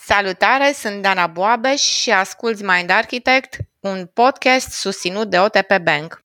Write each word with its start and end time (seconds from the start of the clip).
Salutare, 0.00 0.72
sunt 0.72 1.02
Dana 1.02 1.26
Boabeș 1.26 1.80
și 1.80 2.10
asculți 2.10 2.64
Mind 2.64 2.90
Architect, 2.90 3.56
un 3.80 4.10
podcast 4.14 4.70
susținut 4.70 5.30
de 5.30 5.38
OTP 5.38 5.78
Bank. 5.82 6.24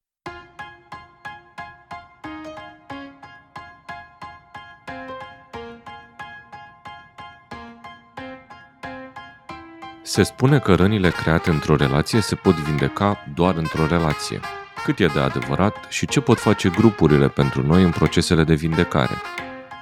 Se 10.01 10.23
spune 10.23 10.59
că 10.59 10.75
rănile 10.75 11.09
create 11.09 11.49
într-o 11.49 11.75
relație 11.75 12.21
se 12.21 12.35
pot 12.35 12.55
vindeca 12.55 13.23
doar 13.35 13.55
într-o 13.55 13.87
relație. 13.87 14.39
Cât 14.83 14.99
e 14.99 15.05
de 15.05 15.19
adevărat 15.19 15.85
și 15.89 16.07
ce 16.07 16.21
pot 16.21 16.39
face 16.39 16.69
grupurile 16.69 17.29
pentru 17.29 17.61
noi 17.61 17.83
în 17.83 17.91
procesele 17.91 18.43
de 18.43 18.53
vindecare? 18.53 19.21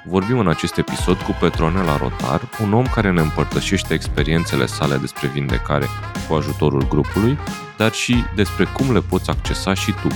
Vorbim 0.10 0.40
în 0.40 0.48
acest 0.48 0.78
episod 0.78 1.22
cu 1.22 1.38
Petronela 1.40 1.98
Rotar, 1.98 2.42
un 2.62 2.74
om 2.74 2.86
care 2.86 3.12
ne 3.12 3.22
împărtășește 3.22 3.94
experiențele 3.94 4.66
sale 4.66 4.98
despre 4.98 5.28
vindecare 5.28 5.86
cu 6.28 6.34
ajutorul 6.34 6.88
grupului, 6.88 7.38
dar 7.78 7.92
și 7.92 8.24
despre 8.36 8.66
cum 8.66 8.94
le 8.94 9.00
poți 9.02 9.30
accesa 9.30 9.74
și 9.74 9.92
tu. 9.92 10.08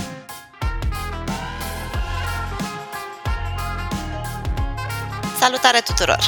Salutare 5.38 5.80
tuturor! 5.84 6.18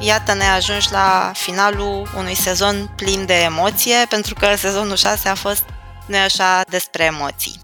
Iată 0.00 0.34
ne 0.34 0.44
ajungi 0.44 0.92
la 0.92 1.30
finalul 1.34 2.08
unui 2.16 2.34
sezon 2.34 2.90
plin 2.96 3.26
de 3.26 3.34
emoție, 3.34 3.96
pentru 4.08 4.34
că 4.34 4.56
sezonul 4.56 4.96
6 4.96 5.28
a 5.28 5.34
fost, 5.34 5.64
nu 6.06 6.16
așa, 6.16 6.60
despre 6.68 7.04
emoții. 7.04 7.60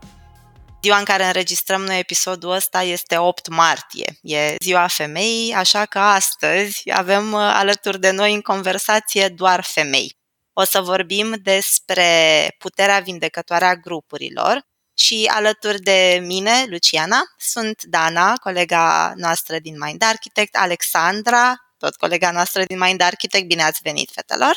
Ziua 0.83 0.99
în 0.99 1.05
care 1.05 1.25
înregistrăm 1.25 1.83
noi 1.83 1.99
episodul 1.99 2.51
ăsta 2.51 2.83
este 2.83 3.17
8 3.17 3.49
martie. 3.49 4.19
E 4.23 4.55
ziua 4.61 4.87
femeii, 4.87 5.53
așa 5.53 5.85
că 5.85 5.99
astăzi 5.99 6.91
avem 6.93 7.33
uh, 7.33 7.41
alături 7.41 8.01
de 8.01 8.11
noi 8.11 8.35
în 8.35 8.41
conversație 8.41 9.29
doar 9.29 9.65
femei. 9.65 10.17
O 10.53 10.65
să 10.65 10.81
vorbim 10.81 11.35
despre 11.43 12.11
puterea 12.59 12.99
vindecătoare 12.99 13.65
a 13.65 13.75
grupurilor 13.75 14.61
și 14.95 15.31
alături 15.35 15.81
de 15.81 16.23
mine, 16.27 16.65
Luciana, 16.69 17.21
sunt 17.37 17.83
Dana, 17.83 18.35
colega 18.35 19.13
noastră 19.17 19.59
din 19.59 19.79
Mind 19.79 20.03
Architect, 20.03 20.57
Alexandra, 20.57 21.55
tot 21.79 21.97
colega 21.97 22.31
noastră 22.31 22.65
din 22.65 22.79
Mind 22.79 23.01
Architect. 23.01 23.47
Bine 23.47 23.63
ați 23.63 23.81
venit, 23.83 24.11
fetelor! 24.13 24.57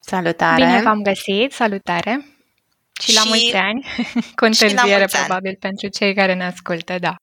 Salutare! 0.00 0.64
Bine 0.64 0.82
v-am 0.82 1.02
găsit, 1.02 1.52
salutare! 1.52 2.37
Și, 3.00 3.10
și 3.10 3.14
la 3.14 3.24
mulți 3.24 3.54
ani, 3.54 3.86
cu 4.36 4.44
întârziere 4.44 5.06
probabil 5.06 5.48
ani. 5.48 5.56
pentru 5.56 5.88
cei 5.88 6.14
care 6.14 6.34
ne 6.34 6.44
ascultă, 6.44 6.98
da. 6.98 7.16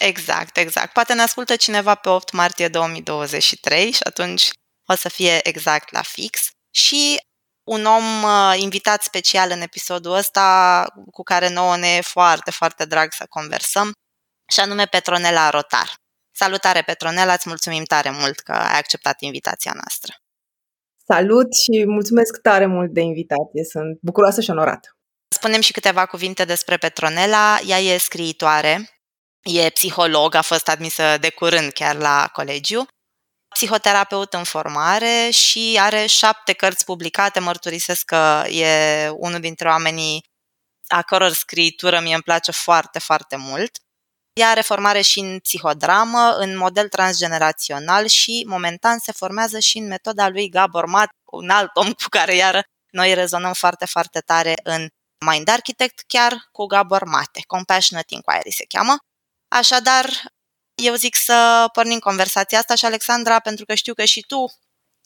Exact, 0.00 0.56
exact. 0.56 0.92
Poate 0.92 1.14
ne 1.14 1.20
ascultă 1.20 1.56
cineva 1.56 1.94
pe 1.94 2.08
8 2.08 2.32
martie 2.32 2.68
2023 2.68 3.90
și 3.90 4.02
atunci 4.02 4.50
o 4.86 4.94
să 4.94 5.08
fie 5.08 5.48
exact 5.48 5.92
la 5.92 6.02
fix. 6.02 6.48
Și 6.70 7.20
un 7.68 7.84
om 7.84 8.22
uh, 8.22 8.54
invitat 8.56 9.02
special 9.02 9.50
în 9.50 9.60
episodul 9.60 10.12
ăsta 10.12 10.86
cu 11.10 11.22
care 11.22 11.48
nouă 11.48 11.76
ne 11.76 11.94
e 11.96 12.00
foarte, 12.00 12.50
foarte 12.50 12.84
drag 12.84 13.12
să 13.12 13.26
conversăm 13.28 13.92
și 14.52 14.60
anume 14.60 14.84
Petronela 14.84 15.50
Rotar. 15.50 15.94
Salutare 16.34 16.82
Petronela, 16.82 17.32
îți 17.32 17.48
mulțumim 17.48 17.84
tare 17.84 18.10
mult 18.10 18.38
că 18.40 18.52
ai 18.52 18.78
acceptat 18.78 19.20
invitația 19.20 19.72
noastră. 19.74 20.14
Salut 21.04 21.54
și 21.54 21.84
mulțumesc 21.86 22.40
tare 22.40 22.66
mult 22.66 22.92
de 22.92 23.00
invitație. 23.00 23.64
Sunt 23.70 23.98
bucuroasă 24.00 24.40
și 24.40 24.50
onorată. 24.50 24.88
Spunem 25.32 25.60
și 25.60 25.72
câteva 25.72 26.06
cuvinte 26.06 26.44
despre 26.44 26.76
Petronela. 26.76 27.58
Ea 27.66 27.80
e 27.80 27.98
scriitoare, 27.98 29.00
e 29.42 29.68
psiholog, 29.68 30.34
a 30.34 30.42
fost 30.42 30.68
admisă 30.68 31.18
de 31.18 31.30
curând 31.30 31.72
chiar 31.72 31.96
la 31.96 32.28
colegiu, 32.32 32.86
psihoterapeut 33.48 34.32
în 34.32 34.44
formare 34.44 35.30
și 35.30 35.78
are 35.80 36.06
șapte 36.06 36.52
cărți 36.52 36.84
publicate. 36.84 37.40
Mărturisesc 37.40 38.04
că 38.04 38.44
e 38.48 39.08
unul 39.08 39.40
dintre 39.40 39.68
oamenii 39.68 40.24
a 40.88 41.02
căror 41.02 41.32
scriitură 41.32 42.00
mie 42.00 42.14
îmi 42.14 42.22
place 42.22 42.50
foarte, 42.50 42.98
foarte 42.98 43.36
mult. 43.36 43.78
Ea 44.32 44.48
are 44.48 44.60
formare 44.60 45.00
și 45.00 45.18
în 45.18 45.38
psihodramă, 45.38 46.36
în 46.38 46.56
model 46.56 46.88
transgenerațional 46.88 48.06
și 48.06 48.44
momentan 48.48 48.98
se 48.98 49.12
formează 49.12 49.58
și 49.58 49.78
în 49.78 49.86
metoda 49.86 50.28
lui 50.28 50.48
Gabor 50.48 50.86
Mat, 50.86 51.08
un 51.24 51.50
alt 51.50 51.70
om 51.74 51.92
cu 51.92 52.08
care 52.08 52.34
iar 52.34 52.64
noi 52.90 53.14
rezonăm 53.14 53.52
foarte, 53.52 53.86
foarte 53.86 54.20
tare 54.20 54.54
în 54.62 54.88
Mind 55.30 55.48
Architect, 55.48 56.02
chiar 56.06 56.48
cu 56.52 56.66
Gabor 56.66 57.04
Mate. 57.04 57.40
Compassionate 57.46 58.14
Inquiry 58.14 58.50
se 58.50 58.64
cheamă. 58.68 58.96
Așadar, 59.48 60.06
eu 60.74 60.94
zic 60.94 61.14
să 61.14 61.68
pornim 61.72 61.98
conversația 61.98 62.58
asta 62.58 62.74
și 62.74 62.84
Alexandra, 62.84 63.38
pentru 63.38 63.64
că 63.64 63.74
știu 63.74 63.94
că 63.94 64.04
și 64.04 64.20
tu 64.20 64.44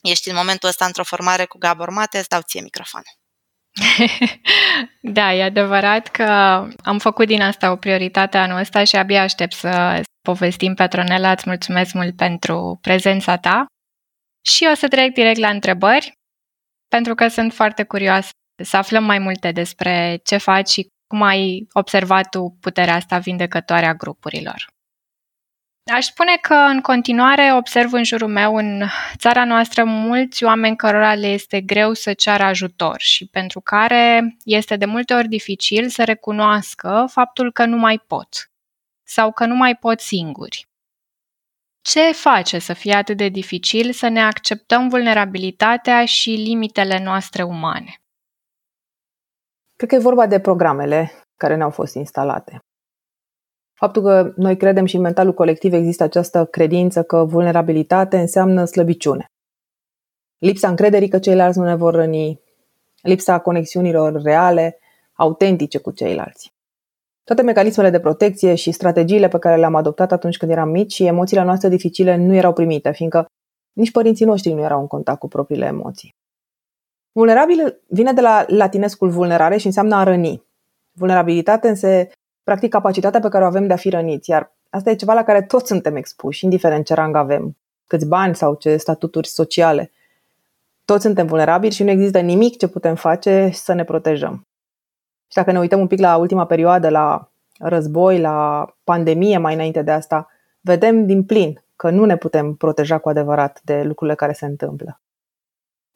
ești 0.01 0.29
în 0.29 0.35
momentul 0.35 0.69
ăsta 0.69 0.85
într-o 0.85 1.03
formare 1.03 1.45
cu 1.45 1.57
Gabor 1.57 1.89
Mate, 1.89 2.17
îți 2.17 2.29
dau 2.29 2.41
ție 2.41 2.61
microfonul. 2.61 3.13
da, 5.17 5.33
e 5.33 5.43
adevărat 5.43 6.07
că 6.07 6.23
am 6.83 6.99
făcut 6.99 7.27
din 7.27 7.41
asta 7.41 7.71
o 7.71 7.75
prioritate 7.75 8.37
anul 8.37 8.59
ăsta 8.59 8.83
și 8.83 8.95
abia 8.95 9.21
aștept 9.21 9.53
să 9.53 10.01
povestim, 10.21 10.73
Petronela, 10.73 11.31
îți 11.31 11.43
mulțumesc 11.45 11.93
mult 11.93 12.15
pentru 12.15 12.77
prezența 12.81 13.37
ta 13.37 13.65
și 14.45 14.67
o 14.71 14.75
să 14.75 14.87
trec 14.87 15.13
direct 15.13 15.39
la 15.39 15.49
întrebări, 15.49 16.11
pentru 16.87 17.15
că 17.15 17.27
sunt 17.27 17.53
foarte 17.53 17.83
curioasă 17.83 18.29
să 18.63 18.77
aflăm 18.77 19.03
mai 19.03 19.19
multe 19.19 19.51
despre 19.51 20.19
ce 20.23 20.37
faci 20.37 20.69
și 20.69 20.91
cum 21.07 21.21
ai 21.21 21.67
observat 21.71 22.29
tu 22.29 22.57
puterea 22.61 22.95
asta 22.95 23.17
vindecătoare 23.17 23.85
a 23.85 23.93
grupurilor. 23.93 24.75
Aș 25.93 26.05
spune 26.05 26.37
că 26.41 26.53
în 26.53 26.81
continuare 26.81 27.53
observ 27.53 27.93
în 27.93 28.03
jurul 28.03 28.27
meu 28.27 28.55
în 28.55 28.83
țara 29.17 29.45
noastră 29.45 29.83
mulți 29.83 30.43
oameni 30.43 30.75
cărora 30.75 31.13
le 31.13 31.27
este 31.27 31.61
greu 31.61 31.93
să 31.93 32.13
ceară 32.13 32.43
ajutor 32.43 32.95
și 32.99 33.25
pentru 33.25 33.61
care 33.61 34.35
este 34.43 34.75
de 34.75 34.85
multe 34.85 35.13
ori 35.13 35.27
dificil 35.27 35.89
să 35.89 36.03
recunoască 36.03 37.07
faptul 37.11 37.51
că 37.51 37.65
nu 37.65 37.77
mai 37.77 37.97
pot 38.07 38.51
sau 39.03 39.31
că 39.31 39.45
nu 39.45 39.55
mai 39.55 39.75
pot 39.75 39.99
singuri. 39.99 40.67
Ce 41.81 42.11
face 42.11 42.59
să 42.59 42.73
fie 42.73 42.93
atât 42.93 43.17
de 43.17 43.29
dificil 43.29 43.91
să 43.91 44.07
ne 44.07 44.21
acceptăm 44.21 44.89
vulnerabilitatea 44.89 46.05
și 46.05 46.29
limitele 46.29 47.03
noastre 47.03 47.43
umane? 47.43 48.01
Cred 49.77 49.89
că 49.89 49.95
e 49.95 49.99
vorba 49.99 50.27
de 50.27 50.39
programele 50.39 51.11
care 51.35 51.55
ne-au 51.55 51.69
fost 51.69 51.95
instalate. 51.95 52.59
Faptul 53.73 54.01
că 54.01 54.33
noi 54.35 54.57
credem 54.57 54.85
și 54.85 54.95
în 54.95 55.01
mentalul 55.01 55.33
colectiv 55.33 55.73
există 55.73 56.03
această 56.03 56.45
credință 56.45 57.03
că 57.03 57.23
vulnerabilitate 57.23 58.17
înseamnă 58.17 58.65
slăbiciune. 58.65 59.25
Lipsa 60.37 60.67
încrederii 60.67 61.09
că 61.09 61.19
ceilalți 61.19 61.57
nu 61.57 61.63
ne 61.63 61.75
vor 61.75 61.93
răni, 61.93 62.41
lipsa 63.01 63.39
conexiunilor 63.39 64.21
reale, 64.21 64.79
autentice 65.13 65.77
cu 65.77 65.91
ceilalți. 65.91 66.53
Toate 67.23 67.41
mecanismele 67.41 67.89
de 67.89 67.99
protecție 67.99 68.55
și 68.55 68.71
strategiile 68.71 69.27
pe 69.27 69.39
care 69.39 69.57
le-am 69.57 69.75
adoptat 69.75 70.11
atunci 70.11 70.37
când 70.37 70.51
eram 70.51 70.69
mici 70.69 70.93
și 70.93 71.05
emoțiile 71.05 71.43
noastre 71.43 71.69
dificile 71.69 72.15
nu 72.15 72.33
erau 72.35 72.53
primite, 72.53 72.91
fiindcă 72.91 73.25
nici 73.73 73.91
părinții 73.91 74.25
noștri 74.25 74.53
nu 74.53 74.61
erau 74.61 74.79
în 74.79 74.87
contact 74.87 75.19
cu 75.19 75.27
propriile 75.27 75.65
emoții. 75.65 76.15
Vulnerabil 77.17 77.79
vine 77.87 78.13
de 78.13 78.21
la 78.21 78.45
latinescul 78.47 79.09
vulnerare 79.09 79.57
și 79.57 79.65
înseamnă 79.65 79.95
a 79.95 80.03
răni. 80.03 80.43
Vulnerabilitate 80.91 81.67
înse 81.67 82.11
practic 82.43 82.69
capacitatea 82.69 83.19
pe 83.19 83.29
care 83.29 83.43
o 83.43 83.47
avem 83.47 83.67
de 83.67 83.73
a 83.73 83.75
fi 83.75 83.89
răniți, 83.89 84.29
iar 84.29 84.51
asta 84.69 84.89
e 84.89 84.95
ceva 84.95 85.13
la 85.13 85.23
care 85.23 85.41
toți 85.41 85.67
suntem 85.67 85.95
expuși, 85.95 86.43
indiferent 86.43 86.85
ce 86.85 86.93
rang 86.93 87.15
avem, 87.15 87.57
câți 87.87 88.07
bani 88.07 88.35
sau 88.35 88.53
ce 88.53 88.77
statuturi 88.77 89.27
sociale. 89.27 89.91
Toți 90.85 91.03
suntem 91.03 91.25
vulnerabili 91.27 91.73
și 91.73 91.83
nu 91.83 91.89
există 91.89 92.19
nimic 92.19 92.57
ce 92.57 92.67
putem 92.67 92.95
face 92.95 93.49
să 93.53 93.73
ne 93.73 93.83
protejăm. 93.83 94.47
Și 95.27 95.35
dacă 95.35 95.51
ne 95.51 95.59
uităm 95.59 95.79
un 95.79 95.87
pic 95.87 95.99
la 95.99 96.17
ultima 96.17 96.45
perioadă, 96.45 96.89
la 96.89 97.29
război, 97.59 98.19
la 98.19 98.67
pandemie 98.83 99.37
mai 99.37 99.53
înainte 99.53 99.81
de 99.81 99.91
asta, 99.91 100.27
vedem 100.61 101.05
din 101.05 101.23
plin 101.23 101.63
că 101.75 101.89
nu 101.89 102.05
ne 102.05 102.17
putem 102.17 102.53
proteja 102.53 102.97
cu 102.97 103.09
adevărat 103.09 103.61
de 103.63 103.83
lucrurile 103.83 104.15
care 104.15 104.33
se 104.33 104.45
întâmplă. 104.45 104.99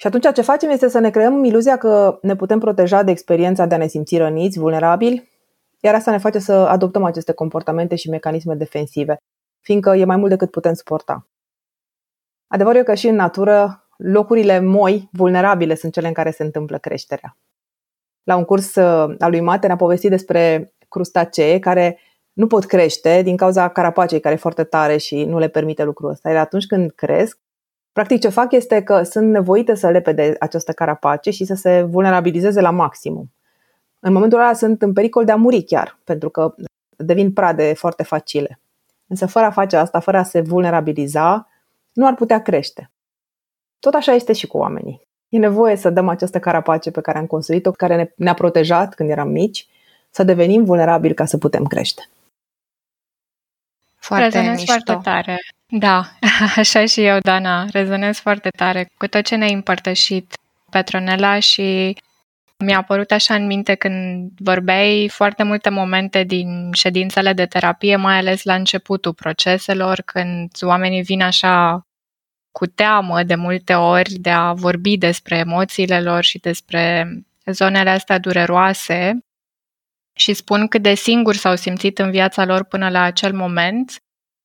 Și 0.02 0.08
atunci 0.08 0.34
ce 0.34 0.42
facem 0.42 0.70
este 0.70 0.88
să 0.88 1.00
ne 1.00 1.10
creăm 1.10 1.44
iluzia 1.44 1.78
că 1.78 2.20
ne 2.22 2.36
putem 2.36 2.60
proteja 2.60 3.04
de 3.04 3.12
experiența 3.12 3.66
de 3.66 3.76
a 3.76 3.78
ne 3.78 3.88
simți 3.88 4.18
răniți, 4.18 4.60
vulnerabili, 4.60 5.30
iar 5.80 5.96
asta 5.96 6.12
ne 6.12 6.18
face 6.18 6.40
să 6.40 6.52
adoptăm 6.54 7.04
aceste 7.04 7.32
comportamente 7.32 7.96
și 7.96 8.10
mecanisme 8.10 8.56
defensive, 8.56 9.18
fiindcă 9.60 9.96
e 9.96 10.06
mai 10.06 10.16
mult 10.16 10.30
decât 10.30 10.52
putem 10.52 10.74
suporta. 10.74 11.28
Adevărul 12.48 12.80
e 12.80 12.84
că 12.84 12.94
și 12.94 13.08
în 13.08 13.16
natură, 13.16 13.88
locurile 13.98 14.60
moi, 14.60 15.10
vulnerabile, 15.12 15.76
sunt 15.76 15.94
cele 15.94 16.08
în 16.08 16.14
care 16.14 16.32
se 16.32 16.44
întâmplă 16.44 16.78
creșterea. 16.78 17.38
La 18.24 18.36
un 18.36 18.44
curs 18.44 18.76
uh, 18.76 19.16
al 19.20 19.30
lui 19.30 19.42
Mate 19.42 19.68
ne-a 19.68 19.76
povestit 19.76 20.10
despre 20.10 20.74
crustacee 20.90 21.60
care 21.60 22.00
nu 22.34 22.48
pot 22.48 22.66
crește 22.66 23.22
din 23.22 23.38
cauza 23.38 23.70
carapacei 23.70 24.20
care 24.20 24.36
e 24.36 24.38
foarte 24.38 24.64
tare 24.64 24.98
și 24.98 25.24
nu 25.24 25.40
le 25.40 25.48
permite 25.48 25.84
lucrul 25.84 26.10
ăsta. 26.10 26.30
Iar 26.30 26.38
atunci 26.38 26.66
când 26.66 26.92
cresc, 26.92 27.40
Practic 27.94 28.20
ce 28.20 28.30
fac 28.30 28.52
este 28.52 28.84
că 28.84 29.04
sunt 29.04 29.30
nevoite 29.32 29.76
să 29.76 29.90
lepe 29.90 30.12
de 30.12 30.36
această 30.40 30.72
carapace 30.72 31.30
și 31.30 31.46
să 31.46 31.54
se 31.54 31.82
vulnerabilizeze 31.82 32.62
la 32.62 32.70
maximum. 32.70 33.32
În 34.00 34.14
momentul 34.14 34.40
ăla 34.40 34.54
sunt 34.54 34.82
în 34.82 34.94
pericol 34.94 35.26
de 35.26 35.32
a 35.32 35.36
muri 35.36 35.64
chiar, 35.64 36.00
pentru 36.04 36.30
că 36.30 36.56
devin 36.98 37.34
prade 37.34 37.74
foarte 37.74 38.04
facile. 38.04 38.60
Însă 39.08 39.26
fără 39.26 39.46
a 39.46 39.52
face 39.52 39.78
asta, 39.78 40.00
fără 40.00 40.18
a 40.18 40.24
se 40.24 40.42
vulnerabiliza, 40.42 41.48
nu 41.94 42.06
ar 42.06 42.16
putea 42.16 42.42
crește. 42.42 42.92
tot 43.80 43.94
așa 43.94 44.12
este 44.12 44.34
și 44.34 44.48
cu 44.48 44.58
oamenii. 44.58 45.02
E 45.30 45.38
nevoie 45.38 45.76
să 45.76 45.90
dăm 45.90 46.08
această 46.08 46.40
carapace 46.40 46.92
pe 46.92 47.02
care 47.02 47.18
am 47.18 47.26
construit-o, 47.26 47.72
care 47.72 48.14
ne-a 48.16 48.34
protejat 48.34 48.94
când 48.94 49.10
eram 49.10 49.30
mici, 49.30 49.68
să 50.10 50.24
devenim 50.24 50.64
vulnerabili 50.64 51.14
ca 51.14 51.26
să 51.26 51.38
putem 51.38 51.64
crește. 51.64 52.10
Foarte 54.02 54.24
Rezonez 54.24 54.58
mișto. 54.60 54.74
foarte 54.74 55.10
tare. 55.10 55.40
Da, 55.68 56.12
așa 56.62 56.86
și 56.86 57.04
eu, 57.04 57.20
Dana. 57.20 57.66
Rezonez 57.72 58.20
foarte 58.20 58.50
tare 58.50 58.90
cu 58.98 59.08
tot 59.08 59.26
ce 59.26 59.36
ne-ai 59.36 59.54
împărtășit, 59.54 60.34
Petronela, 60.70 61.40
și 61.40 61.98
mi-a 62.58 62.78
apărut 62.78 63.12
așa 63.12 63.36
în 63.36 63.46
minte 63.46 63.76
când 63.76 64.30
vorbeai 64.38 65.10
foarte 65.10 65.44
multe 65.44 65.70
momente 65.70 66.24
din 66.24 66.72
ședințele 66.72 67.34
de 67.34 67.46
terapie, 67.46 67.96
mai 67.96 68.18
ales 68.18 68.44
la 68.44 68.56
începutul 68.56 69.14
proceselor, 69.14 70.02
când 70.06 70.52
oamenii 70.62 71.02
vin 71.02 71.22
așa 71.22 71.86
cu 72.52 72.66
teamă 72.66 73.24
de 73.24 73.36
multe 73.36 73.74
ori 73.74 74.14
de 74.14 74.30
a 74.30 74.54
vorbi 74.54 74.98
despre 74.98 75.38
emoțiile 75.38 76.02
lor 76.02 76.24
și 76.24 76.38
despre 76.40 77.14
zonele 77.46 77.90
astea 77.90 78.20
dureroase 78.20 79.24
și 80.14 80.34
spun 80.34 80.68
cât 80.68 80.82
de 80.82 80.94
singuri 80.94 81.38
s-au 81.38 81.56
simțit 81.56 82.00
în 82.00 82.12
viața 82.12 82.46
lor 82.46 82.64
până 82.64 82.90
la 82.90 83.02
acel 83.02 83.34
moment, 83.34 83.96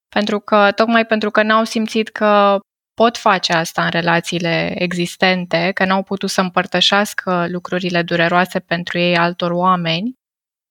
pentru 0.08 0.40
că, 0.40 0.72
tocmai 0.74 1.06
pentru 1.06 1.30
că 1.30 1.42
n-au 1.42 1.64
simțit 1.64 2.08
că 2.08 2.58
pot 2.94 3.16
face 3.16 3.52
asta 3.52 3.84
în 3.84 3.90
relațiile 3.90 4.82
existente, 4.82 5.70
că 5.74 5.84
n-au 5.84 6.02
putut 6.02 6.30
să 6.30 6.40
împărtășească 6.40 7.46
lucrurile 7.48 8.02
dureroase 8.02 8.58
pentru 8.58 8.98
ei 8.98 9.16
altor 9.16 9.50
oameni. 9.50 10.14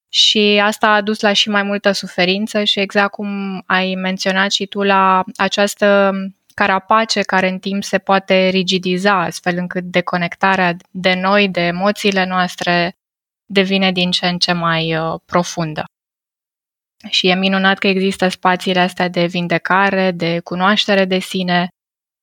Și 0.10 0.62
asta 0.64 0.88
a 0.88 1.02
dus 1.02 1.20
la 1.20 1.34
și 1.34 1.50
mai 1.50 1.64
multă 1.64 1.92
suferință 1.92 2.64
și 2.64 2.80
exact 2.80 3.12
cum 3.12 3.62
ai 3.66 3.96
menționat 3.96 4.52
și 4.52 4.66
tu 4.66 4.82
la 4.82 5.24
această 5.36 6.12
carapace 6.54 7.22
care 7.22 7.50
în 7.50 7.60
timp 7.60 7.84
se 7.84 7.98
poate 7.98 8.50
rigidiza, 8.50 9.22
astfel 9.22 9.58
încât 9.58 9.84
deconectarea 9.84 10.76
de 10.92 11.14
noi, 11.14 11.50
de 11.50 11.62
emoțiile 11.62 12.26
noastre, 12.26 12.96
devine 13.46 13.92
din 13.92 14.12
ce 14.12 14.28
în 14.28 14.38
ce 14.38 14.52
mai 14.52 14.98
uh, 14.98 15.20
profundă. 15.26 15.84
Și 17.10 17.28
e 17.28 17.36
minunat 17.36 17.78
că 17.78 17.88
există 17.88 18.28
spațiile 18.28 18.80
astea 18.80 19.08
de 19.08 19.26
vindecare, 19.26 20.12
de 20.12 20.40
cunoaștere 20.40 21.06
de 21.06 21.20
sine, 21.20 21.68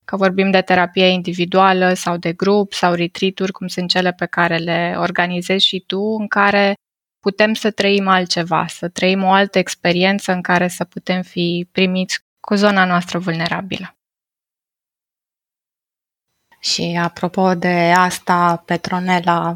că 0.05 0.17
vorbim 0.17 0.51
de 0.51 0.61
terapie 0.61 1.07
individuală 1.07 1.95
sau 1.95 2.17
de 2.17 2.33
grup 2.33 2.73
sau 2.73 2.93
retreat 2.93 3.51
cum 3.51 3.67
sunt 3.67 3.89
cele 3.89 4.13
pe 4.13 4.27
care 4.27 4.57
le 4.57 4.95
organizezi 4.97 5.67
și 5.67 5.85
tu, 5.87 6.01
în 6.01 6.27
care 6.27 6.75
putem 7.19 7.55
să 7.55 7.71
trăim 7.71 8.09
altceva, 8.09 8.67
să 8.67 8.89
trăim 8.89 9.23
o 9.23 9.33
altă 9.33 9.59
experiență 9.59 10.33
în 10.33 10.43
care 10.43 10.69
să 10.69 10.85
putem 10.85 11.23
fi 11.23 11.69
primiți 11.73 12.21
cu 12.41 12.55
zona 12.55 12.85
noastră 12.85 13.19
vulnerabilă. 13.19 13.97
Și 16.61 16.99
apropo 17.03 17.55
de 17.55 17.93
asta, 17.97 18.57
Petronela, 18.57 19.55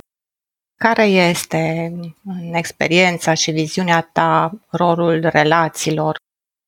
care 0.76 1.04
este, 1.04 1.92
în 2.24 2.54
experiența 2.54 3.34
și 3.34 3.50
viziunea 3.50 4.08
ta, 4.12 4.52
rolul 4.70 5.20
relațiilor 5.20 6.16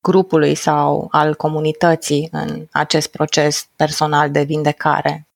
grupului 0.01 0.55
sau 0.55 1.07
al 1.11 1.35
comunității 1.35 2.27
în 2.31 2.67
acest 2.71 3.11
proces 3.11 3.69
personal 3.75 4.31
de 4.31 4.43
vindecare? 4.43 5.27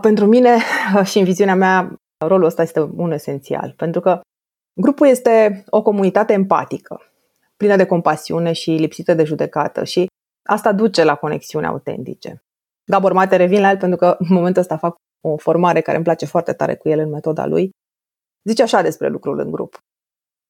Pentru 0.00 0.26
mine 0.26 0.58
și 1.10 1.18
în 1.18 1.24
viziunea 1.24 1.54
mea, 1.54 1.92
rolul 2.24 2.44
ăsta 2.46 2.62
este 2.62 2.80
un 2.80 3.12
esențial, 3.12 3.74
pentru 3.76 4.00
că 4.00 4.20
grupul 4.80 5.06
este 5.06 5.64
o 5.70 5.82
comunitate 5.82 6.32
empatică, 6.32 7.00
plină 7.56 7.76
de 7.76 7.86
compasiune 7.86 8.52
și 8.52 8.70
lipsită 8.70 9.14
de 9.14 9.24
judecată 9.24 9.84
și 9.84 10.06
asta 10.48 10.72
duce 10.72 11.04
la 11.04 11.14
conexiuni 11.14 11.66
autentice. 11.66 12.42
Gabor 12.90 13.12
Mate 13.12 13.36
revin 13.36 13.60
la 13.60 13.70
el 13.70 13.78
pentru 13.78 13.98
că 13.98 14.16
în 14.18 14.26
momentul 14.30 14.60
ăsta 14.60 14.76
fac 14.76 14.94
o 15.20 15.36
formare 15.36 15.80
care 15.80 15.96
îmi 15.96 16.04
place 16.04 16.26
foarte 16.26 16.52
tare 16.52 16.74
cu 16.74 16.88
el 16.88 16.98
în 16.98 17.10
metoda 17.10 17.46
lui. 17.46 17.70
Zice 18.44 18.62
așa 18.62 18.82
despre 18.82 19.08
lucrul 19.08 19.38
în 19.38 19.50
grup. 19.50 19.82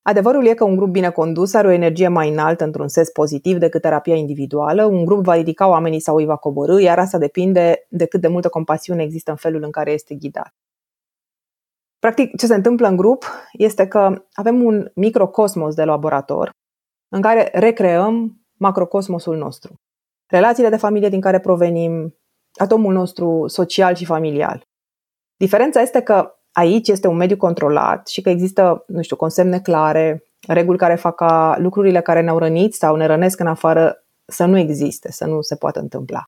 Adevărul 0.03 0.47
e 0.47 0.55
că 0.55 0.65
un 0.65 0.77
grup 0.77 0.89
bine 0.89 1.11
condus 1.11 1.55
are 1.55 1.69
o 1.69 1.71
energie 1.71 2.09
mai 2.09 2.29
înaltă 2.29 2.65
într-un 2.65 2.89
sens 2.89 3.09
pozitiv 3.11 3.59
decât 3.59 3.81
terapia 3.81 4.15
individuală. 4.15 4.85
Un 4.85 5.05
grup 5.05 5.25
va 5.25 5.35
ridica 5.35 5.69
oamenii 5.69 6.01
sau 6.01 6.17
îi 6.17 6.25
va 6.25 6.37
coborâ, 6.37 6.81
iar 6.81 6.99
asta 6.99 7.19
depinde 7.19 7.87
de 7.89 8.07
cât 8.07 8.21
de 8.21 8.29
multă 8.29 8.49
compasiune 8.49 9.03
există 9.03 9.31
în 9.31 9.37
felul 9.37 9.63
în 9.63 9.71
care 9.71 9.93
este 9.93 10.15
ghidat. 10.15 10.55
Practic, 11.99 12.37
ce 12.37 12.47
se 12.47 12.55
întâmplă 12.55 12.89
în 12.89 12.97
grup 12.97 13.25
este 13.53 13.89
că 13.89 14.25
avem 14.33 14.63
un 14.63 14.91
microcosmos 14.95 15.75
de 15.75 15.85
laborator 15.85 16.51
în 17.09 17.21
care 17.21 17.51
recreăm 17.53 18.43
macrocosmosul 18.59 19.37
nostru. 19.37 19.75
Relațiile 20.27 20.69
de 20.69 20.77
familie 20.77 21.09
din 21.09 21.21
care 21.21 21.41
provenim, 21.41 22.19
atomul 22.61 22.93
nostru 22.93 23.47
social 23.47 23.95
și 23.95 24.05
familial. 24.05 24.63
Diferența 25.37 25.81
este 25.81 26.03
că 26.03 26.38
aici 26.59 26.89
este 26.89 27.07
un 27.07 27.17
mediu 27.17 27.37
controlat 27.37 28.09
și 28.09 28.21
că 28.21 28.29
există, 28.31 28.85
nu 28.87 29.03
știu, 29.03 29.17
consemne 29.17 29.61
clare, 29.61 30.25
reguli 30.47 30.79
care 30.79 30.95
fac 30.95 31.15
ca 31.15 31.57
lucrurile 31.59 32.01
care 32.01 32.21
ne-au 32.21 32.39
rănit 32.39 32.75
sau 32.75 32.97
ne 32.97 33.07
rănesc 33.07 33.41
în 33.41 33.47
afară 33.47 34.05
să 34.25 34.45
nu 34.45 34.59
existe, 34.59 35.13
să 35.13 35.27
nu 35.27 35.41
se 35.41 35.57
poată 35.57 35.81
întâmpla. 35.81 36.23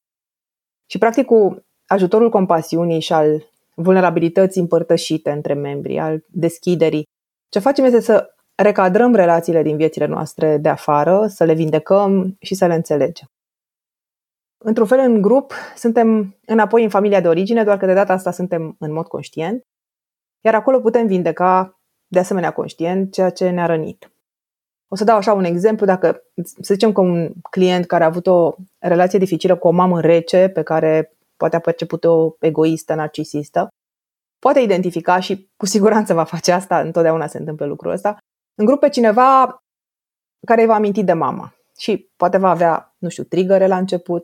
Și 0.87 0.99
practic 0.99 1.27
cu 1.27 1.65
ajutorul 1.87 2.31
compasiunii 2.31 3.01
și 3.01 3.13
al 3.13 3.45
vulnerabilității 3.75 4.61
împărtășite 4.61 5.31
între 5.31 5.55
membri, 5.55 5.99
al 5.99 6.25
deschiderii, 6.27 7.09
ce 7.49 7.59
facem 7.59 7.85
este 7.85 8.01
să 8.01 8.35
recadrăm 8.55 9.15
relațiile 9.15 9.63
din 9.63 9.77
viețile 9.77 10.07
noastre 10.07 10.59
de 10.59 10.69
afară, 10.69 11.27
să 11.27 11.45
le 11.45 11.55
vindecăm 11.55 12.37
și 12.41 12.55
să 12.55 12.67
le 12.67 12.75
înțelegem. 12.75 13.27
Într-un 14.65 14.87
fel, 14.87 14.99
în 14.99 15.21
grup, 15.21 15.53
suntem 15.77 16.37
înapoi 16.47 16.83
în 16.83 16.89
familia 16.89 17.21
de 17.21 17.29
origine, 17.29 17.65
doar 17.65 17.77
că 17.77 17.87
de 17.87 17.95
data 17.95 18.13
asta 18.13 18.31
suntem 18.31 18.77
în 18.79 18.93
mod 18.93 19.07
conștient, 19.07 19.65
iar 20.41 20.55
acolo 20.55 20.81
putem 20.81 21.07
vindeca 21.07 21.81
de 22.07 22.19
asemenea 22.19 22.53
conștient 22.53 23.13
ceea 23.13 23.31
ce 23.31 23.51
ne-a 23.51 23.67
rănit. 23.67 24.13
O 24.89 24.97
să 24.97 25.05
dau 25.05 25.17
așa 25.17 25.33
un 25.33 25.45
exemplu, 25.45 25.87
dacă 25.87 26.23
să 26.43 26.75
zicem 26.75 26.93
că 26.93 27.01
un 27.01 27.33
client 27.51 27.87
care 27.87 28.05
a 28.05 28.07
avut 28.07 28.27
o 28.27 28.55
relație 28.79 29.19
dificilă 29.19 29.57
cu 29.57 29.69
o 29.69 29.71
mamă 29.71 30.01
rece, 30.01 30.49
pe 30.49 30.63
care 30.63 31.17
poate 31.37 31.57
a 31.57 31.61
perceput-o 31.61 32.37
egoistă, 32.41 32.95
narcisistă, 32.95 33.69
poate 34.39 34.61
identifica 34.61 35.21
și 35.21 35.51
cu 35.57 35.67
siguranță 35.67 36.15
va 36.15 36.25
face 36.25 36.53
asta, 36.53 36.81
întotdeauna 36.81 37.27
se 37.27 37.39
întâmplă 37.39 37.67
lucrul 37.67 37.93
ăsta, 37.93 38.19
în 38.55 38.65
grup 38.65 38.81
pe 38.81 38.89
cineva 38.89 39.63
care 40.47 40.61
îi 40.61 40.67
va 40.67 40.75
aminti 40.75 41.05
de 41.05 41.13
mama 41.13 41.55
și 41.79 42.11
poate 42.17 42.39
va 42.39 42.51
avea, 42.51 42.95
nu 42.99 43.09
știu, 43.09 43.23
trigăre 43.23 43.67
la 43.67 43.77
început, 43.77 44.23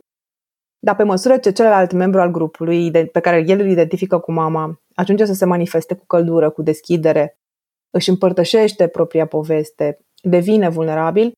dar 0.79 0.95
pe 0.95 1.03
măsură 1.03 1.37
ce 1.37 1.51
celălalt 1.51 1.91
membru 1.91 2.21
al 2.21 2.31
grupului, 2.31 2.91
pe 2.91 3.19
care 3.19 3.43
el 3.47 3.59
îl 3.59 3.69
identifică 3.69 4.19
cu 4.19 4.31
mama, 4.31 4.81
ajunge 4.95 5.25
să 5.25 5.33
se 5.33 5.45
manifeste 5.45 5.95
cu 5.95 6.05
căldură, 6.05 6.49
cu 6.49 6.61
deschidere, 6.61 7.37
își 7.89 8.09
împărtășește 8.09 8.87
propria 8.87 9.25
poveste, 9.25 9.99
devine 10.21 10.69
vulnerabil, 10.69 11.31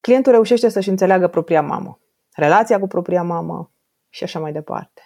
clientul 0.00 0.32
reușește 0.32 0.68
să-și 0.68 0.88
înțeleagă 0.88 1.28
propria 1.28 1.62
mamă, 1.62 2.00
relația 2.34 2.78
cu 2.78 2.86
propria 2.86 3.22
mamă 3.22 3.72
și 4.08 4.24
așa 4.24 4.38
mai 4.38 4.52
departe. 4.52 5.02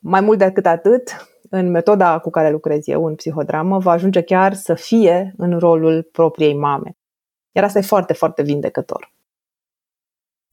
Mai 0.00 0.20
mult 0.20 0.38
decât 0.38 0.66
atât, 0.66 1.28
în 1.50 1.70
metoda 1.70 2.18
cu 2.18 2.30
care 2.30 2.50
lucrez 2.50 2.88
eu, 2.88 3.04
în 3.04 3.14
psihodramă, 3.14 3.78
va 3.78 3.90
ajunge 3.90 4.22
chiar 4.22 4.54
să 4.54 4.74
fie 4.74 5.34
în 5.36 5.58
rolul 5.58 6.08
propriei 6.12 6.54
mame. 6.54 6.96
Iar 7.52 7.64
asta 7.64 7.78
e 7.78 7.82
foarte, 7.82 8.12
foarte 8.12 8.42
vindecător. 8.42 9.14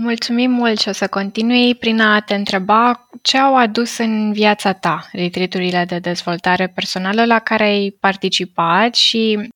Mulțumim 0.02 0.52
mult 0.52 0.80
și 0.80 0.90
o 0.90 0.92
să 0.92 1.08
continui 1.08 1.76
prin 1.76 2.02
a 2.02 2.20
te 2.20 2.36
întreba 2.36 3.10
ce 3.22 3.38
au 3.38 3.58
adus 3.58 3.98
în 3.98 4.34
viața 4.34 4.74
ta 4.74 5.08
retriturile 5.12 5.86
de 5.86 6.00
dezvoltare 6.00 6.68
personală 6.68 7.26
la 7.26 7.40
care 7.40 7.64
ai 7.64 7.98
participat 8.00 8.96
și 8.96 9.50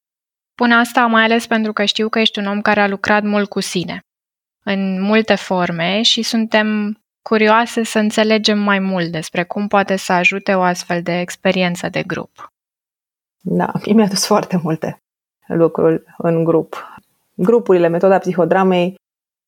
pun 0.55 0.71
asta 0.71 1.05
mai 1.05 1.23
ales 1.23 1.47
pentru 1.47 1.73
că 1.73 1.85
știu 1.85 2.09
că 2.09 2.19
ești 2.19 2.39
un 2.39 2.45
om 2.45 2.61
care 2.61 2.81
a 2.81 2.87
lucrat 2.87 3.23
mult 3.23 3.49
cu 3.49 3.59
sine 3.59 3.99
în 4.63 5.01
multe 5.01 5.35
forme 5.35 6.01
și 6.01 6.21
suntem 6.21 6.97
curioase 7.21 7.83
să 7.83 7.99
înțelegem 7.99 8.59
mai 8.59 8.79
mult 8.79 9.11
despre 9.11 9.43
cum 9.43 9.67
poate 9.67 9.95
să 9.95 10.13
ajute 10.13 10.53
o 10.53 10.61
astfel 10.61 11.01
de 11.01 11.19
experiență 11.19 11.89
de 11.89 12.03
grup. 12.03 12.51
Da, 13.41 13.71
mi-a 13.93 14.07
dus 14.07 14.25
foarte 14.25 14.59
multe 14.63 15.01
lucruri 15.47 16.03
în 16.17 16.43
grup. 16.43 16.99
Grupurile, 17.33 17.87
metoda 17.87 18.17
psihodramei 18.17 18.95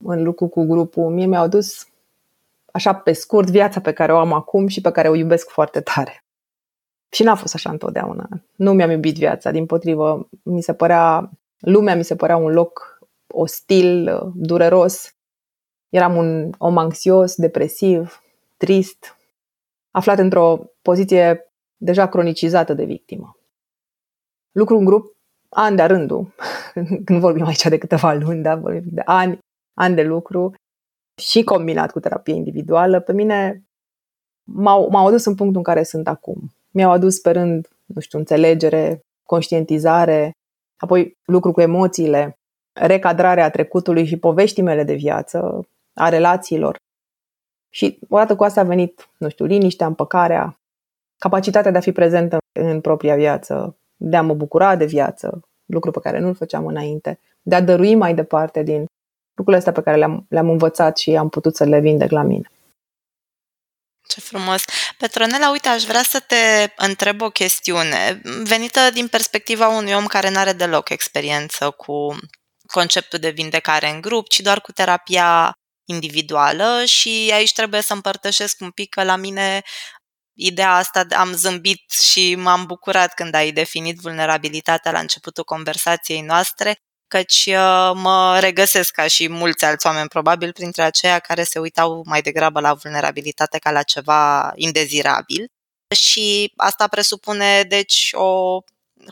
în 0.04 0.24
lucru 0.24 0.48
cu 0.48 0.64
grupul, 0.64 1.10
mie 1.10 1.26
mi-au 1.26 1.48
dus 1.48 1.88
așa 2.72 2.94
pe 2.94 3.14
scurt 3.14 3.50
viața 3.50 3.82
pe 3.82 3.94
care 3.94 4.14
o 4.14 4.18
am 4.18 4.34
acum 4.34 4.68
și 4.68 4.82
pe 4.82 4.92
care 4.92 5.10
o 5.10 5.16
iubesc 5.16 5.50
foarte 5.50 5.82
tare. 5.82 6.24
Și 7.12 7.24
n-a 7.24 7.36
fost 7.36 7.54
așa 7.54 7.70
întotdeauna. 7.70 8.28
Nu 8.56 8.74
mi-am 8.74 8.90
iubit 8.90 9.16
viața, 9.16 9.52
din 9.52 9.66
potrivă, 9.66 10.30
mi 10.44 10.62
se 10.62 10.74
părea, 10.74 11.30
lumea 11.60 11.96
mi 11.96 12.04
se 12.04 12.16
părea 12.16 12.38
un 12.38 12.52
loc 12.52 13.00
ostil, 13.28 14.20
dureros. 14.36 15.14
Eram 15.90 16.16
un 16.16 16.52
om 16.58 16.78
anxios, 16.78 17.36
depresiv, 17.36 18.22
trist, 18.58 19.18
aflat 19.92 20.18
într-o 20.18 20.60
poziție 20.82 21.52
deja 21.78 22.08
cronicizată 22.08 22.74
de 22.74 22.84
victimă. 22.84 23.38
Lucru 24.52 24.78
în 24.78 24.86
grup, 24.86 25.16
ani 25.50 25.76
de 25.76 25.84
rândul, 25.84 26.34
când 27.06 27.20
vorbim 27.20 27.46
aici 27.46 27.66
de 27.66 27.78
câteva 27.78 28.14
luni, 28.14 28.42
da, 28.42 28.56
vorbim 28.56 28.84
de 28.86 29.02
ani, 29.06 29.40
ani 29.80 29.96
de 29.96 30.04
lucru 30.04 30.54
și 31.22 31.44
combinat 31.44 31.92
cu 31.92 32.00
terapie 32.00 32.34
individuală, 32.34 33.00
pe 33.00 33.14
mine 33.14 33.64
m-au, 34.44 34.90
m-au 34.90 35.08
adus 35.08 35.26
în 35.26 35.36
punctul 35.36 35.58
în 35.58 35.64
care 35.64 35.84
sunt 35.84 36.08
acum. 36.08 36.52
Mi-au 36.72 36.92
adus 36.92 37.16
sperând, 37.16 37.68
nu 37.86 38.02
știu, 38.02 38.20
înțelegere, 38.20 39.00
conștientizare, 39.24 40.32
apoi 40.78 41.18
lucru 41.26 41.52
cu 41.52 41.62
emoțiile, 41.62 42.34
recadrarea 42.74 43.50
trecutului 43.50 44.06
și 44.06 44.18
poveștii 44.18 44.64
mele 44.64 44.84
de 44.84 44.94
viață, 44.94 45.68
a 45.94 46.10
relațiilor. 46.10 46.76
Și 47.70 48.00
odată 48.10 48.36
cu 48.36 48.44
asta 48.44 48.62
a 48.62 48.64
venit, 48.64 49.10
nu 49.18 49.30
știu, 49.30 49.46
liniștea, 49.46 49.88
împăcarea, 49.88 50.60
capacitatea 51.18 51.72
de 51.72 51.78
a 51.78 51.82
fi 51.82 51.92
prezentă 51.92 52.38
în 52.60 52.82
propria 52.82 53.16
viață, 53.16 53.78
de 53.96 54.16
a 54.16 54.22
mă 54.22 54.34
bucura 54.34 54.76
de 54.76 54.86
viață, 54.86 55.42
lucru 55.66 55.92
pe 55.92 56.00
care 56.00 56.20
nu-l 56.20 56.36
făceam 56.36 56.66
înainte, 56.66 57.20
de 57.42 57.56
a 57.56 57.62
dărui 57.62 57.96
mai 57.96 58.14
departe 58.14 58.64
din 58.64 58.86
lucrurile 59.40 59.58
astea 59.58 59.74
pe 59.74 59.82
care 59.82 59.98
le-am, 59.98 60.26
le-am 60.30 60.50
învățat 60.50 60.98
și 60.98 61.16
am 61.16 61.30
putut 61.30 61.56
să 61.56 61.64
le 61.64 61.80
vindec 61.80 62.12
la 62.12 62.22
mine. 62.22 62.52
Ce 64.08 64.20
frumos! 64.20 64.64
Petronela, 64.98 65.52
uite, 65.52 65.68
aș 65.68 65.84
vrea 65.84 66.04
să 66.04 66.20
te 66.20 66.74
întreb 66.76 67.22
o 67.22 67.30
chestiune 67.30 68.22
venită 68.44 68.90
din 68.94 69.08
perspectiva 69.08 69.68
unui 69.68 69.94
om 69.94 70.06
care 70.06 70.30
nu 70.30 70.40
are 70.40 70.54
deloc 70.54 70.90
experiență 70.90 71.70
cu 71.70 72.18
conceptul 72.68 73.20
de 73.20 73.30
vindecare 73.30 73.90
în 73.90 74.02
grup, 74.02 74.28
ci 74.28 74.40
doar 74.40 74.62
cu 74.62 74.72
terapia 74.72 75.54
individuală 75.86 76.86
și 76.86 77.32
aici 77.34 77.54
trebuie 77.54 77.82
să 77.82 77.94
împărtășesc 77.94 78.62
un 78.62 78.72
pic 78.72 78.90
că 78.90 79.04
la 79.04 79.16
mine 79.16 79.62
ideea 80.34 80.76
asta 80.76 81.06
am 81.16 81.34
zâmbit 81.34 81.92
și 81.92 82.36
m-am 82.36 82.66
bucurat 82.66 83.14
când 83.14 83.34
ai 83.34 83.52
definit 83.52 84.00
vulnerabilitatea 84.00 84.92
la 84.92 85.00
începutul 85.00 85.44
conversației 85.44 86.22
noastre, 86.22 86.78
căci 87.10 87.46
uh, 87.46 87.92
mă 87.94 88.40
regăsesc 88.40 88.92
ca 88.92 89.08
și 89.08 89.30
mulți 89.30 89.66
alți 89.66 89.86
oameni 89.86 90.08
probabil 90.08 90.54
printre 90.54 90.82
aceia 90.82 91.20
care 91.20 91.44
se 91.44 91.60
uitau 91.60 92.02
mai 92.06 92.22
degrabă 92.22 92.60
la 92.60 92.74
vulnerabilitate 92.74 93.58
ca 93.58 93.72
la 93.72 93.84
ceva 93.84 94.52
indezirabil. 94.56 95.48
Și 95.96 96.54
asta 96.58 96.88
presupune, 96.88 97.64
deci, 97.64 98.10
o 98.14 98.60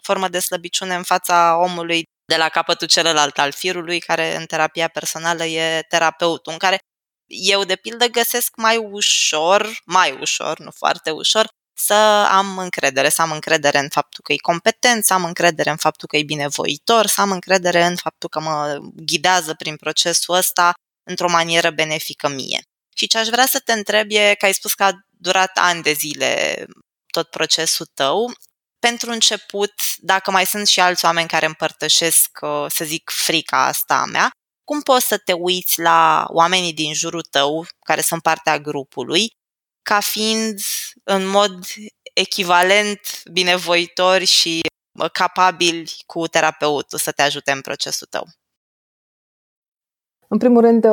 formă 0.02 0.28
de 0.28 0.40
slăbiciune 0.40 0.96
în 0.96 1.04
fața 1.04 1.58
omului 1.62 2.04
de 2.26 2.38
la 2.38 2.50
capătul 2.50 2.88
celălalt 2.88 3.40
al 3.40 3.52
firului, 3.52 4.00
care 4.00 4.36
în 4.36 4.46
terapia 4.46 4.88
personală 4.88 5.44
e 5.44 5.82
terapeutul, 5.90 6.52
în 6.52 6.58
care 6.58 6.80
eu, 7.28 7.64
de 7.64 7.76
pildă, 7.76 8.06
găsesc 8.06 8.56
mai 8.56 8.78
ușor, 8.78 9.80
mai 9.86 10.18
ușor, 10.22 10.60
nu 10.60 10.72
foarte 10.72 11.12
ușor, 11.12 11.48
să 11.80 11.94
am 12.32 12.58
încredere, 12.58 13.10
să 13.10 13.22
am 13.22 13.32
încredere 13.32 13.80
în 13.80 13.90
faptul 13.90 14.24
că 14.24 14.34
e 14.34 14.38
competent, 14.38 15.04
să 15.06 15.14
am 15.14 15.24
încredere 15.24 15.70
în 15.70 15.76
faptul 15.76 16.08
că 16.08 16.18
e 16.18 16.24
binevoitor, 16.24 17.06
să 17.06 17.22
am 17.22 17.32
încredere 17.32 17.84
în 17.84 17.96
faptul 17.96 18.30
că 18.30 18.40
mă 18.40 18.78
ghidează 18.96 19.54
prin 19.54 19.76
procesul 19.76 20.36
ăsta 20.36 20.74
într-o 21.04 21.30
manieră 21.30 21.70
benefică 21.70 22.28
mie. 22.28 22.62
Și 22.96 23.08
ce 23.08 23.18
aș 23.18 23.28
vrea 23.28 23.46
să 23.46 23.60
te 23.60 23.72
întreb 23.72 24.08
e 24.10 24.36
că 24.38 24.46
ai 24.46 24.54
spus 24.54 24.74
că 24.74 24.84
a 24.84 24.92
durat 25.08 25.52
ani 25.58 25.82
de 25.82 25.92
zile 25.92 26.66
tot 27.12 27.30
procesul 27.30 27.86
tău. 27.94 28.34
Pentru 28.80 29.12
început, 29.12 29.74
dacă 29.98 30.32
mai 30.32 30.46
sunt 30.46 30.68
și 30.68 30.80
alți 30.80 31.06
oameni 31.06 31.28
care 31.28 31.46
împărtășesc, 31.46 32.30
uh, 32.42 32.66
să 32.68 32.86
zic, 32.86 33.10
frica 33.10 33.66
asta 33.66 33.96
a 33.96 34.06
mea, 34.06 34.32
cum 34.64 34.82
poți 34.82 35.08
să 35.08 35.18
te 35.18 35.34
uiți 35.34 35.80
la 35.80 36.26
oamenii 36.28 36.74
din 36.74 36.94
jurul 36.94 37.22
tău, 37.22 37.68
care 37.86 38.02
sunt 38.02 38.22
partea 38.22 38.60
grupului, 38.60 39.32
ca 39.82 40.00
fiind 40.00 40.60
în 41.10 41.28
mod 41.28 41.60
echivalent 42.14 43.00
binevoitori 43.32 44.26
și 44.26 44.62
capabili 45.12 45.92
cu 46.06 46.28
terapeutul 46.28 46.98
să 46.98 47.12
te 47.12 47.22
ajute 47.22 47.52
în 47.52 47.62
procesul 47.62 48.08
tău? 48.10 48.24
În 50.28 50.38
primul 50.38 50.62
rând, 50.62 50.86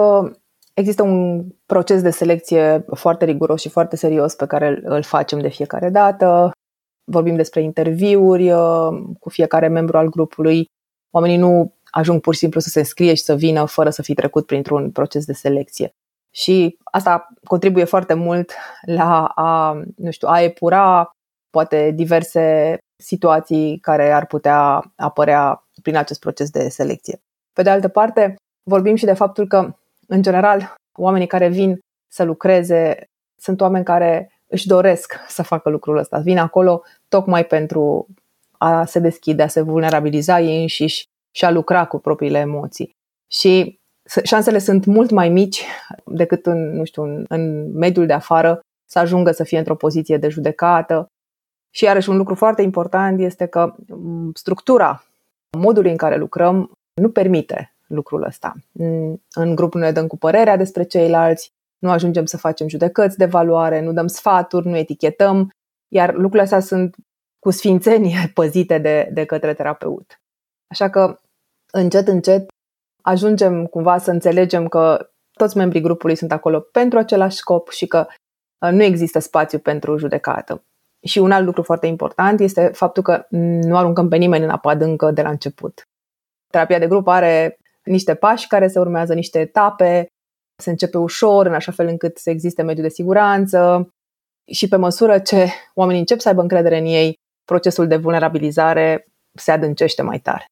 există 0.75 1.03
un 1.03 1.47
proces 1.67 2.03
de 2.03 2.11
selecție 2.11 2.85
foarte 2.95 3.25
riguros 3.25 3.61
și 3.61 3.69
foarte 3.69 3.97
serios 3.97 4.35
pe 4.35 4.47
care 4.47 4.81
îl 4.85 5.03
facem 5.03 5.41
de 5.41 5.49
fiecare 5.49 5.91
dată. 5.91 6.51
Vorbim 7.05 7.37
despre 7.37 7.63
interviuri 7.63 8.51
cu 9.19 9.29
fiecare 9.29 9.69
membru 9.69 9.97
al 9.99 10.09
grupului. 10.09 10.67
Oamenii 11.11 11.37
nu 11.37 11.75
ajung 11.91 12.21
pur 12.21 12.33
și 12.33 12.39
simplu 12.39 12.61
să 12.61 12.69
se 12.69 12.79
înscrie 12.79 13.15
și 13.15 13.23
să 13.23 13.35
vină 13.35 13.65
fără 13.65 13.91
să 13.91 14.03
fi 14.03 14.15
trecut 14.15 14.47
printr-un 14.47 14.91
proces 14.91 15.25
de 15.25 15.33
selecție. 15.33 15.95
Și 16.35 16.79
asta 16.85 17.29
contribuie 17.45 17.85
foarte 17.85 18.15
mult 18.15 18.53
la 18.87 19.25
a, 19.25 19.81
nu 19.97 20.11
știu, 20.11 20.29
a 20.29 20.41
epura 20.41 21.11
poate 21.51 21.91
diverse 21.91 22.79
situații 23.03 23.79
care 23.79 24.11
ar 24.11 24.27
putea 24.27 24.93
apărea 24.97 25.65
prin 25.83 25.97
acest 25.97 26.21
proces 26.21 26.51
de 26.51 26.69
selecție. 26.69 27.21
Pe 27.53 27.63
de 27.63 27.71
altă 27.71 27.89
parte, 27.89 28.35
vorbim 28.63 28.95
și 28.95 29.05
de 29.05 29.13
faptul 29.13 29.47
că, 29.47 29.77
în 30.07 30.23
general, 30.23 30.75
oamenii 30.99 31.27
care 31.27 31.49
vin 31.49 31.79
să 32.13 32.23
lucreze 32.23 33.09
sunt 33.41 33.61
oameni 33.61 33.85
care 33.85 34.33
își 34.47 34.67
doresc 34.67 35.15
să 35.29 35.43
facă 35.43 35.69
lucrul 35.69 35.97
ăsta. 35.97 36.19
Vin 36.19 36.39
acolo 36.39 36.83
tocmai 37.09 37.45
pentru 37.45 38.07
a 38.59 38.85
se 38.85 38.99
deschide, 38.99 39.43
a 39.43 39.49
se 39.49 39.61
vulnerabiliza 39.61 40.41
ei 40.41 40.61
înșiși 40.61 41.05
și 41.31 41.45
a 41.45 41.51
lucra 41.51 41.87
cu 41.87 41.99
propriile 41.99 42.39
emoții. 42.39 42.91
Și 43.31 43.79
șansele 44.23 44.59
sunt 44.59 44.85
mult 44.85 45.11
mai 45.11 45.29
mici 45.29 45.65
decât 46.07 46.47
în, 46.47 46.77
nu 46.77 46.85
știu, 46.85 47.03
în, 47.03 47.25
în 47.29 47.73
mediul 47.73 48.07
de 48.07 48.13
afară 48.13 48.61
să 48.91 48.99
ajungă 48.99 49.31
să 49.31 49.45
fie 49.45 49.59
într-o 49.59 49.77
poziție 49.77 50.17
de 50.17 50.29
judecată. 50.29 51.07
Și 51.75 51.85
iarăși 51.85 52.09
un 52.09 52.17
lucru 52.17 52.35
foarte 52.35 52.63
important 52.63 53.21
este 53.21 53.47
că 53.47 53.75
structura, 54.35 55.05
modul 55.59 55.87
în 55.87 55.97
care 55.97 56.17
lucrăm, 56.17 56.73
nu 57.01 57.11
permite 57.11 57.75
lucrul 57.87 58.23
ăsta. 58.23 58.55
În 59.35 59.55
grupul 59.55 59.81
ne 59.81 59.93
dăm 59.93 60.07
cu 60.07 60.17
părerea 60.17 60.57
despre 60.57 60.85
ceilalți, 60.85 61.53
nu 61.79 61.91
ajungem 61.91 62.25
să 62.25 62.37
facem 62.37 62.69
judecăți 62.69 63.19
de 63.19 63.25
valoare, 63.25 63.81
nu 63.81 63.93
dăm 63.93 64.07
sfaturi, 64.07 64.67
nu 64.67 64.77
etichetăm, 64.77 65.51
iar 65.89 66.13
lucrurile 66.13 66.43
astea 66.43 66.61
sunt 66.61 66.97
cu 67.39 67.51
sfințenie 67.51 68.31
păzite 68.35 68.79
de, 68.79 69.09
de 69.13 69.25
către 69.25 69.55
terapeut. 69.55 70.21
Așa 70.67 70.91
că, 70.91 71.21
încet, 71.73 72.09
încet, 72.09 72.49
ajungem 73.05 73.67
cumva 73.67 73.99
să 73.99 74.11
înțelegem 74.11 74.69
că 74.69 75.11
toți 75.33 75.57
membrii 75.57 75.81
grupului 75.81 76.17
sunt 76.17 76.33
acolo 76.33 76.61
pentru 76.61 76.99
același 76.99 77.37
scop 77.37 77.71
și 77.71 77.87
că 77.87 78.07
uh, 78.59 78.71
nu 78.71 78.83
există 78.83 79.19
spațiu 79.19 79.59
pentru 79.59 79.97
judecată. 79.97 80.65
Și 81.03 81.19
un 81.19 81.31
alt 81.31 81.45
lucru 81.45 81.63
foarte 81.63 81.87
important 81.87 82.41
este 82.41 82.67
faptul 82.67 83.03
că 83.03 83.27
nu 83.31 83.77
aruncăm 83.77 84.09
pe 84.09 84.17
nimeni 84.17 84.45
în 84.45 84.51
apă 84.51 84.69
adâncă 84.69 85.11
de 85.11 85.23
la 85.23 85.31
început. 85.31 85.89
Terapia 86.51 86.79
de 86.79 86.87
grup 86.87 87.07
are 87.09 87.59
niște 87.83 88.15
pași 88.15 88.47
care 88.47 88.69
se 88.69 88.79
urmează, 88.79 89.15
niște 89.15 89.39
etape, 89.39 90.07
se 90.63 90.71
începe 90.71 90.99
ușor, 90.99 91.47
în 91.47 91.55
așa 91.55 91.73
fel 91.73 91.87
încât 91.87 92.19
să 92.19 92.31
existe 92.31 92.63
mediu 92.63 92.83
de 92.83 92.89
siguranță 92.89 93.89
și 94.53 94.69
pe 94.69 94.77
măsură 94.77 95.19
ce 95.19 95.49
oamenii 95.75 96.01
încep 96.01 96.21
să 96.21 96.29
aibă 96.29 96.41
încredere 96.41 96.79
în 96.79 96.87
ei, 96.87 97.19
procesul 97.45 97.87
de 97.87 97.97
vulnerabilizare 97.97 99.07
se 99.35 99.51
adâncește 99.51 100.03
mai 100.03 100.19
tare. 100.19 100.45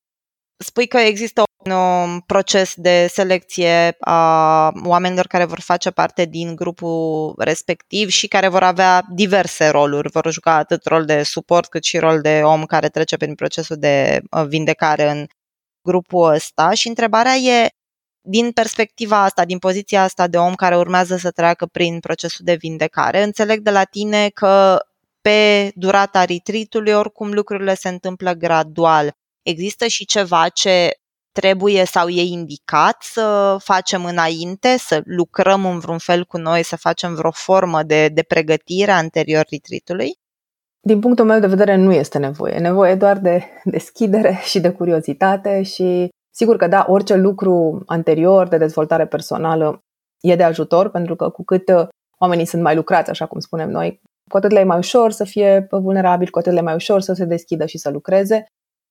Spui 0.65 0.87
că 0.87 0.97
există 0.99 1.43
un 1.65 1.73
um, 1.73 2.21
proces 2.21 2.75
de 2.77 3.07
selecție 3.13 3.97
a 4.01 4.73
oamenilor 4.85 5.27
care 5.27 5.45
vor 5.45 5.61
face 5.61 5.91
parte 5.91 6.25
din 6.25 6.55
grupul 6.55 7.35
respectiv 7.39 8.09
și 8.09 8.27
care 8.29 8.49
vor 8.49 8.63
avea 8.63 9.03
diverse 9.15 9.69
roluri. 9.69 10.11
Vor 10.11 10.33
juca 10.33 10.55
atât 10.55 10.85
rol 10.85 11.05
de 11.05 11.23
suport 11.23 11.69
cât 11.69 11.85
și 11.85 11.99
rol 11.99 12.21
de 12.21 12.41
om 12.45 12.65
care 12.65 12.89
trece 12.89 13.17
prin 13.17 13.35
procesul 13.35 13.77
de 13.77 14.21
uh, 14.31 14.45
vindecare 14.47 15.11
în 15.11 15.27
grupul 15.83 16.33
ăsta. 16.33 16.71
Și 16.75 16.89
întrebarea 16.89 17.35
e, 17.35 17.69
din 18.21 18.51
perspectiva 18.51 19.23
asta, 19.23 19.45
din 19.45 19.59
poziția 19.59 20.03
asta 20.03 20.27
de 20.27 20.37
om 20.37 20.55
care 20.55 20.77
urmează 20.77 21.17
să 21.17 21.31
treacă 21.31 21.67
prin 21.67 22.01
procesul 22.01 22.45
de 22.45 22.55
vindecare, 22.55 23.23
înțeleg 23.23 23.61
de 23.61 23.71
la 23.71 23.85
tine 23.85 24.29
că 24.29 24.85
pe 25.21 25.71
durata 25.75 26.25
retreat 26.25 26.75
oricum 26.99 27.33
lucrurile 27.33 27.75
se 27.75 27.89
întâmplă 27.89 28.33
gradual. 28.33 29.17
Există 29.43 29.87
și 29.87 30.05
ceva 30.05 30.49
ce 30.49 31.02
trebuie 31.33 31.85
sau 31.85 32.09
e 32.09 32.23
indicat 32.23 33.03
să 33.03 33.57
facem 33.61 34.05
înainte, 34.05 34.77
să 34.79 35.01
lucrăm 35.05 35.65
în 35.67 35.79
vreun 35.79 35.99
fel 35.99 36.25
cu 36.25 36.39
noi, 36.39 36.63
să 36.63 36.77
facem 36.77 37.15
vreo 37.15 37.31
formă 37.31 37.83
de, 37.83 38.09
de 38.09 38.23
pregătire 38.23 38.91
anterior 38.91 39.45
retreat 39.51 39.99
Din 40.81 41.01
punctul 41.01 41.25
meu 41.25 41.41
de 41.41 41.47
vedere 41.47 41.77
nu 41.77 41.93
este 41.93 42.19
nevoie. 42.19 42.55
E 42.55 42.59
nevoie 42.59 42.95
doar 42.95 43.19
de 43.19 43.45
deschidere 43.65 44.39
și 44.51 44.61
de 44.61 44.71
curiozitate 44.71 45.63
și 45.63 46.09
sigur 46.35 46.57
că 46.57 46.67
da, 46.67 46.85
orice 46.89 47.15
lucru 47.15 47.83
anterior 47.87 48.49
de 48.49 48.57
dezvoltare 48.57 49.07
personală 49.07 49.83
e 50.21 50.37
de 50.37 50.43
ajutor 50.43 50.91
pentru 50.91 51.17
că 51.17 51.29
cu 51.29 51.45
cât 51.45 51.69
uh, 51.69 51.89
oamenii 52.19 52.47
sunt 52.47 52.63
mai 52.63 52.75
lucrați, 52.75 53.11
așa 53.11 53.27
cum 53.27 53.41
spunem 53.41 53.71
noi, 53.71 54.01
cu 54.31 54.37
atât 54.37 54.51
le 54.51 54.61
e 54.61 54.65
mai 54.65 54.79
ușor 54.79 55.11
să 55.11 55.25
fie 55.25 55.67
vulnerabil, 55.71 56.31
cu 56.31 56.39
atât 56.39 56.53
le 56.53 56.59
e 56.59 56.63
mai 56.63 56.75
ușor 56.75 57.01
să 57.01 57.13
se 57.13 57.25
deschidă 57.25 57.67
și 57.67 57.79
să 57.79 57.91
lucreze 57.91 58.47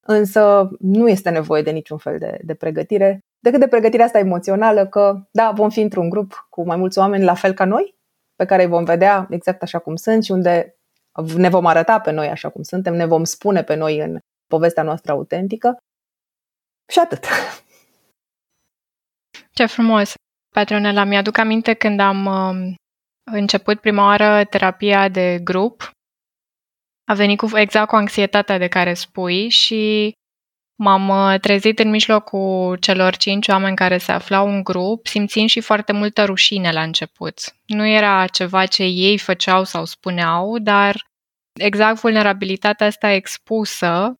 însă 0.08 0.70
nu 0.79 1.10
este 1.10 1.29
nevoie 1.29 1.62
de 1.62 1.72
niciun 1.72 1.98
fel 1.98 2.17
de, 2.17 2.39
de 2.43 2.53
pregătire, 2.53 3.20
decât 3.39 3.60
de 3.60 3.67
pregătirea 3.67 4.05
asta 4.05 4.20
emoțională 4.20 4.88
că, 4.88 5.27
da, 5.31 5.51
vom 5.51 5.70
fi 5.70 5.81
într-un 5.81 6.10
grup 6.10 6.48
cu 6.50 6.65
mai 6.65 6.77
mulți 6.77 6.98
oameni 6.98 7.24
la 7.24 7.34
fel 7.34 7.53
ca 7.53 7.65
noi, 7.65 7.96
pe 8.36 8.46
care 8.46 8.63
îi 8.63 8.70
vom 8.70 8.84
vedea 8.84 9.27
exact 9.29 9.62
așa 9.62 9.79
cum 9.79 9.96
sunt 9.96 10.24
și 10.24 10.31
unde 10.31 10.75
ne 11.36 11.50
vom 11.50 11.65
arăta 11.65 12.00
pe 12.00 12.12
noi 12.12 12.27
așa 12.27 12.50
cum 12.50 12.63
suntem, 12.63 12.93
ne 12.93 13.05
vom 13.05 13.24
spune 13.24 13.63
pe 13.63 13.75
noi 13.75 14.00
în 14.00 14.20
povestea 14.48 14.84
noastră 14.84 15.12
autentică 15.12 15.77
și 16.91 17.00
atât. 17.00 17.25
Ce 19.58 19.65
frumos! 19.65 20.13
Petronela, 20.55 21.03
mi-aduc 21.03 21.38
aminte 21.38 21.74
când 21.74 22.00
am 22.00 22.25
um, 22.25 22.75
început 23.31 23.79
prima 23.79 24.05
oară 24.05 24.43
terapia 24.43 25.10
de 25.10 25.39
grup, 25.43 25.91
a 27.05 27.13
venit 27.13 27.38
cu, 27.38 27.58
exact 27.58 27.88
cu 27.88 27.96
anxietatea 27.96 28.58
de 28.58 28.67
care 28.67 28.93
spui 28.93 29.50
și 29.50 30.12
m-am 30.75 31.08
uh, 31.08 31.39
trezit 31.39 31.79
în 31.79 31.89
mijlocul 31.89 32.75
celor 32.75 33.15
cinci 33.15 33.48
oameni 33.48 33.75
care 33.75 33.98
se 33.98 34.12
aflau 34.12 34.48
în 34.48 34.63
grup, 34.63 35.08
simțind 35.08 35.50
și 35.50 35.60
foarte 35.60 35.91
multă 35.91 36.25
rușine 36.25 36.72
la 36.72 36.81
început. 36.81 37.39
Nu 37.65 37.88
era 37.88 38.27
ceva 38.27 38.65
ce 38.65 38.84
ei 38.84 39.17
făceau 39.17 39.63
sau 39.63 39.86
spuneau, 39.86 40.58
dar 40.58 41.10
exact 41.60 42.00
vulnerabilitatea 42.00 42.88
asta 42.88 43.12
expusă 43.12 44.13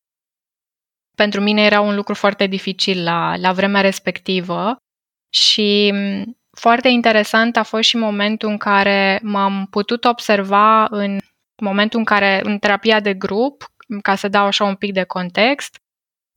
pentru 1.16 1.42
mine 1.42 1.62
era 1.62 1.82
un 1.82 1.96
lucru 1.96 2.14
foarte 2.14 2.48
dificil 2.48 3.04
la, 3.04 3.36
la 3.38 3.52
vremea 3.52 3.82
respectivă 3.82 4.76
și 5.34 5.94
foarte 6.58 6.88
interesant 6.88 7.58
a 7.58 7.64
fost 7.64 7.88
și 7.90 7.98
momentul 7.98 8.50
în 8.50 8.58
care 8.58 9.20
m-am 9.24 9.68
putut 9.70 10.06
observa 10.06 10.86
în 10.90 11.18
momentul 11.62 12.00
în 12.00 12.06
care, 12.06 12.40
în 12.44 12.58
terapia 12.58 13.00
de 13.00 13.14
grup, 13.14 13.72
ca 14.02 14.16
să 14.16 14.28
dau 14.28 14.46
așa 14.46 14.64
un 14.64 14.76
pic 14.76 14.94
de 14.94 15.04
context, 15.04 15.80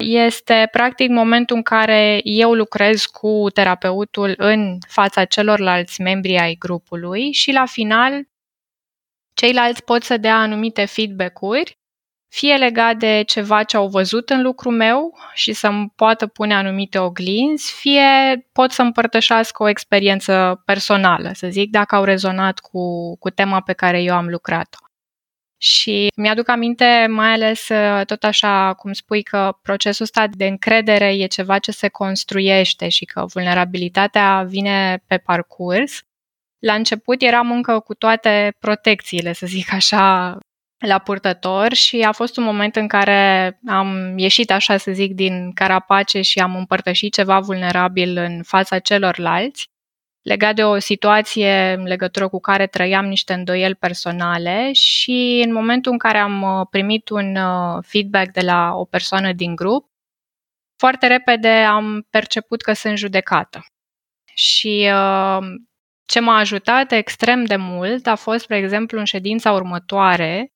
este 0.04 0.68
practic 0.70 1.08
momentul 1.08 1.56
în 1.56 1.62
care 1.62 2.20
eu 2.22 2.54
lucrez 2.54 3.04
cu 3.04 3.46
terapeutul 3.52 4.34
în 4.36 4.78
fața 4.88 5.24
celorlalți 5.24 6.00
membri 6.00 6.38
ai 6.38 6.54
grupului 6.58 7.32
și 7.32 7.52
la 7.52 7.66
final 7.66 8.28
ceilalți 9.34 9.84
pot 9.84 10.02
să 10.02 10.16
dea 10.16 10.36
anumite 10.36 10.84
feedback-uri 10.84 11.78
fie 12.34 12.56
legat 12.56 12.96
de 12.96 13.22
ceva 13.26 13.62
ce 13.62 13.76
au 13.76 13.88
văzut 13.88 14.30
în 14.30 14.42
lucru 14.42 14.70
meu 14.70 15.18
și 15.34 15.52
să-mi 15.52 15.92
poată 15.96 16.26
pune 16.26 16.54
anumite 16.54 16.98
oglinzi, 16.98 17.72
fie 17.72 18.08
pot 18.52 18.70
să 18.70 18.82
împărtășească 18.82 19.62
o 19.62 19.68
experiență 19.68 20.62
personală, 20.64 21.30
să 21.32 21.46
zic, 21.50 21.70
dacă 21.70 21.94
au 21.94 22.04
rezonat 22.04 22.58
cu, 22.58 23.16
cu 23.16 23.30
tema 23.30 23.60
pe 23.60 23.72
care 23.72 24.02
eu 24.02 24.14
am 24.14 24.28
lucrat-o. 24.28 24.83
Și 25.64 26.08
mi-aduc 26.16 26.48
aminte, 26.48 27.06
mai 27.10 27.32
ales 27.32 27.68
tot 28.06 28.24
așa 28.24 28.74
cum 28.74 28.92
spui 28.92 29.22
că 29.22 29.58
procesul 29.62 30.04
ăsta 30.04 30.26
de 30.26 30.46
încredere 30.46 31.14
e 31.14 31.26
ceva 31.26 31.58
ce 31.58 31.72
se 31.72 31.88
construiește 31.88 32.88
și 32.88 33.04
că 33.04 33.24
vulnerabilitatea 33.32 34.42
vine 34.48 35.02
pe 35.06 35.18
parcurs. 35.18 36.02
La 36.58 36.74
început 36.74 37.22
eram 37.22 37.50
încă 37.50 37.80
cu 37.80 37.94
toate 37.94 38.56
protecțiile, 38.58 39.32
să 39.32 39.46
zic 39.46 39.72
așa, 39.72 40.38
la 40.86 40.98
purtător 40.98 41.72
și 41.72 42.00
a 42.00 42.12
fost 42.12 42.36
un 42.36 42.44
moment 42.44 42.76
în 42.76 42.88
care 42.88 43.58
am 43.66 44.18
ieșit, 44.18 44.50
așa 44.50 44.76
să 44.76 44.92
zic, 44.92 45.14
din 45.14 45.52
carapace 45.52 46.20
și 46.20 46.38
am 46.38 46.56
împărtășit 46.56 47.12
ceva 47.14 47.40
vulnerabil 47.40 48.16
în 48.16 48.42
fața 48.42 48.78
celorlalți, 48.78 49.68
legat 50.24 50.54
de 50.54 50.64
o 50.64 50.78
situație 50.78 51.72
în 51.78 51.82
legătură 51.82 52.28
cu 52.28 52.40
care 52.40 52.66
trăiam 52.66 53.06
niște 53.06 53.32
îndoieli 53.32 53.74
personale 53.74 54.72
și 54.72 55.42
în 55.46 55.52
momentul 55.52 55.92
în 55.92 55.98
care 55.98 56.18
am 56.18 56.42
uh, 56.42 56.66
primit 56.70 57.08
un 57.08 57.36
uh, 57.36 57.82
feedback 57.86 58.32
de 58.32 58.40
la 58.40 58.72
o 58.74 58.84
persoană 58.84 59.32
din 59.32 59.54
grup, 59.54 59.90
foarte 60.76 61.06
repede 61.06 61.48
am 61.48 62.06
perceput 62.10 62.62
că 62.62 62.72
sunt 62.72 62.98
judecată. 62.98 63.64
Și 64.34 64.90
uh, 64.92 65.38
ce 66.04 66.20
m-a 66.20 66.38
ajutat 66.38 66.92
extrem 66.92 67.44
de 67.44 67.56
mult 67.56 68.06
a 68.06 68.14
fost, 68.14 68.42
spre 68.42 68.56
exemplu, 68.56 68.98
în 68.98 69.04
ședința 69.04 69.52
următoare, 69.52 70.52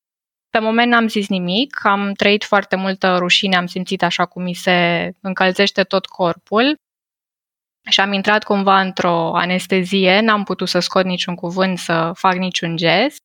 pe 0.49 0.59
moment 0.59 0.91
n-am 0.91 1.07
zis 1.07 1.27
nimic, 1.27 1.85
am 1.85 2.11
trăit 2.13 2.43
foarte 2.43 2.75
multă 2.75 3.15
rușine, 3.17 3.55
am 3.55 3.65
simțit 3.65 4.03
așa 4.03 4.25
cum 4.25 4.43
mi 4.43 4.53
se 4.53 5.09
încălzește 5.21 5.83
tot 5.83 6.05
corpul 6.05 6.75
și 7.89 7.99
am 7.99 8.13
intrat 8.13 8.43
cumva 8.43 8.79
într-o 8.79 9.35
anestezie, 9.35 10.19
n-am 10.19 10.43
putut 10.43 10.67
să 10.67 10.79
scot 10.79 11.05
niciun 11.05 11.35
cuvânt, 11.35 11.77
să 11.77 12.11
fac 12.15 12.33
niciun 12.35 12.75
gest. 12.75 13.23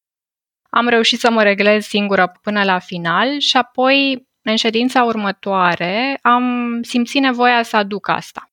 Am 0.70 0.88
reușit 0.88 1.18
să 1.18 1.30
mă 1.30 1.42
reglez 1.42 1.84
singură 1.84 2.38
până 2.42 2.64
la 2.64 2.78
final 2.78 3.38
și 3.38 3.56
apoi, 3.56 4.26
în 4.42 4.56
ședința 4.56 5.02
următoare, 5.04 6.18
am 6.22 6.78
simțit 6.82 7.20
nevoia 7.20 7.62
să 7.62 7.76
aduc 7.76 8.08
asta. 8.08 8.48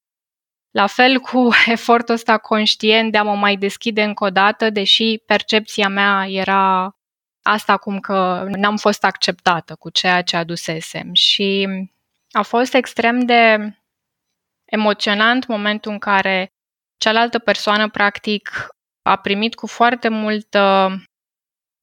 La 0.71 0.87
fel 0.87 1.19
cu 1.19 1.49
efortul 1.65 2.13
ăsta 2.13 2.37
conștient 2.37 3.11
de 3.11 3.17
a 3.17 3.23
mă 3.23 3.35
mai 3.35 3.55
deschide 3.55 4.03
încă 4.03 4.23
o 4.23 4.29
dată, 4.29 4.69
deși 4.69 5.17
percepția 5.25 5.87
mea 5.87 6.25
era 6.27 6.95
asta 7.41 7.77
cum 7.77 7.99
că 7.99 8.45
n-am 8.47 8.77
fost 8.77 9.03
acceptată 9.03 9.75
cu 9.75 9.89
ceea 9.89 10.21
ce 10.21 10.35
adusesem 10.35 11.13
și 11.13 11.67
a 12.31 12.41
fost 12.41 12.73
extrem 12.73 13.19
de 13.19 13.73
emoționant 14.71 15.47
momentul 15.47 15.91
în 15.91 15.99
care 15.99 16.47
cealaltă 16.97 17.39
persoană 17.39 17.89
practic 17.89 18.67
a 19.01 19.15
primit 19.15 19.55
cu 19.55 19.67
foarte 19.67 20.09
multă 20.09 20.95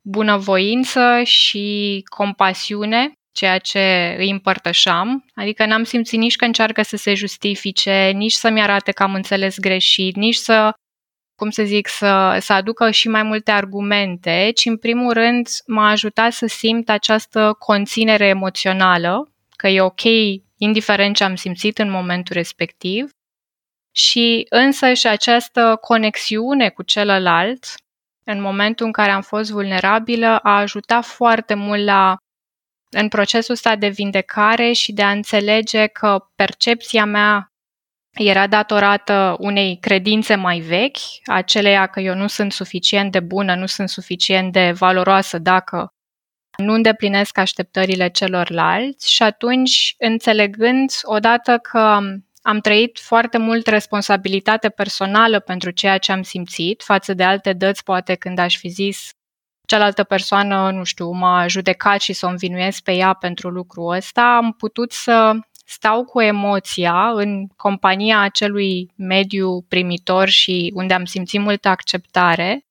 bunăvoință 0.08 1.22
și 1.22 2.02
compasiune 2.16 3.12
ceea 3.32 3.58
ce 3.58 4.14
îi 4.18 4.30
împărtășam, 4.30 5.24
adică 5.34 5.66
n-am 5.66 5.82
simțit 5.84 6.18
nici 6.18 6.36
că 6.36 6.44
încearcă 6.44 6.82
să 6.82 6.96
se 6.96 7.14
justifice, 7.14 8.10
nici 8.14 8.32
să-mi 8.32 8.62
arate 8.62 8.92
că 8.92 9.02
am 9.02 9.14
înțeles 9.14 9.58
greșit, 9.58 10.16
nici 10.16 10.34
să 10.34 10.72
cum 11.38 11.50
să 11.50 11.62
zic, 11.62 11.88
să, 11.88 12.36
să 12.40 12.52
aducă 12.52 12.90
și 12.90 13.08
mai 13.08 13.22
multe 13.22 13.50
argumente, 13.50 14.50
ci 14.54 14.64
în 14.64 14.76
primul 14.76 15.12
rând 15.12 15.48
m-a 15.66 15.88
ajutat 15.88 16.32
să 16.32 16.46
simt 16.46 16.88
această 16.88 17.56
conținere 17.58 18.26
emoțională, 18.26 19.32
că 19.56 19.68
e 19.68 19.80
ok 19.80 20.02
indiferent 20.58 21.16
ce 21.16 21.24
am 21.24 21.34
simțit 21.34 21.78
în 21.78 21.90
momentul 21.90 22.34
respectiv, 22.34 23.10
și 23.92 24.46
însă 24.50 24.92
și 24.92 25.06
această 25.06 25.78
conexiune 25.80 26.68
cu 26.68 26.82
celălalt, 26.82 27.64
în 28.24 28.40
momentul 28.40 28.86
în 28.86 28.92
care 28.92 29.10
am 29.10 29.22
fost 29.22 29.50
vulnerabilă, 29.50 30.38
a 30.42 30.58
ajutat 30.58 31.04
foarte 31.04 31.54
mult 31.54 31.84
la 31.84 32.16
în 32.90 33.08
procesul 33.08 33.54
ăsta 33.54 33.76
de 33.76 33.88
vindecare 33.88 34.72
și 34.72 34.92
de 34.92 35.02
a 35.02 35.10
înțelege 35.10 35.86
că 35.86 36.18
percepția 36.34 37.04
mea 37.04 37.52
era 38.14 38.46
datorată 38.46 39.36
unei 39.38 39.78
credințe 39.80 40.34
mai 40.34 40.58
vechi, 40.58 40.98
aceleia 41.24 41.86
că 41.86 42.00
eu 42.00 42.14
nu 42.14 42.26
sunt 42.26 42.52
suficient 42.52 43.12
de 43.12 43.20
bună, 43.20 43.54
nu 43.54 43.66
sunt 43.66 43.88
suficient 43.88 44.52
de 44.52 44.72
valoroasă 44.72 45.38
dacă 45.38 45.92
nu 46.62 46.72
îndeplinesc 46.72 47.38
așteptările 47.38 48.08
celorlalți 48.08 49.12
și 49.12 49.22
atunci, 49.22 49.94
înțelegând 49.98 50.90
odată 51.02 51.58
că 51.58 52.00
am 52.42 52.58
trăit 52.62 52.98
foarte 52.98 53.38
mult 53.38 53.66
responsabilitate 53.66 54.68
personală 54.68 55.40
pentru 55.40 55.70
ceea 55.70 55.98
ce 55.98 56.12
am 56.12 56.22
simțit 56.22 56.82
față 56.82 57.14
de 57.14 57.24
alte 57.24 57.52
dăți, 57.52 57.82
poate 57.82 58.14
când 58.14 58.38
aș 58.38 58.56
fi 58.56 58.68
zis 58.68 59.10
cealaltă 59.66 60.04
persoană, 60.04 60.70
nu 60.70 60.84
știu, 60.84 61.10
m-a 61.10 61.46
judecat 61.46 62.00
și 62.00 62.12
să 62.12 62.26
o 62.26 62.28
învinuiesc 62.28 62.82
pe 62.82 62.92
ea 62.92 63.12
pentru 63.12 63.48
lucrul 63.48 63.94
ăsta, 63.94 64.36
am 64.36 64.52
putut 64.52 64.92
să 64.92 65.32
stau 65.64 66.04
cu 66.04 66.20
emoția 66.20 67.10
în 67.10 67.46
compania 67.56 68.20
acelui 68.20 68.92
mediu 68.96 69.62
primitor 69.62 70.28
și 70.28 70.72
unde 70.74 70.94
am 70.94 71.04
simțit 71.04 71.40
multă 71.40 71.68
acceptare 71.68 72.66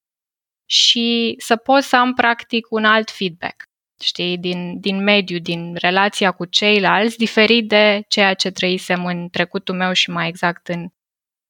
și 0.65 1.35
să 1.37 1.55
pot 1.55 1.83
să 1.83 1.95
am 1.95 2.13
practic 2.13 2.67
un 2.69 2.85
alt 2.85 3.11
feedback, 3.11 3.63
știi, 3.99 4.37
din, 4.37 4.79
din 4.79 5.03
mediu, 5.03 5.39
din 5.39 5.75
relația 5.75 6.31
cu 6.31 6.45
ceilalți, 6.45 7.17
diferit 7.17 7.67
de 7.67 8.03
ceea 8.07 8.33
ce 8.33 8.51
trăisem 8.51 9.05
în 9.05 9.29
trecutul 9.29 9.75
meu 9.75 9.93
și 9.93 10.09
mai 10.09 10.27
exact 10.27 10.67
în 10.67 10.87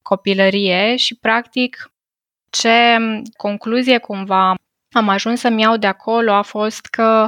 copilărie 0.02 0.96
și 0.96 1.14
practic 1.14 1.92
ce 2.50 2.96
concluzie 3.36 3.98
cumva 3.98 4.54
am 4.94 5.08
ajuns 5.08 5.40
să-mi 5.40 5.62
iau 5.62 5.76
de 5.76 5.86
acolo 5.86 6.32
a 6.32 6.42
fost 6.42 6.86
că 6.86 7.26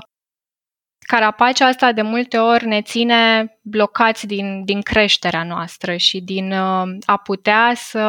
carapacea 1.06 1.66
asta 1.66 1.92
de 1.92 2.02
multe 2.02 2.38
ori 2.38 2.66
ne 2.66 2.82
ține 2.82 3.52
blocați 3.62 4.26
din, 4.26 4.64
din 4.64 4.80
creșterea 4.80 5.44
noastră 5.44 5.96
și 5.96 6.20
din 6.20 6.52
uh, 6.52 6.96
a 7.04 7.16
putea 7.16 7.72
să 7.74 8.00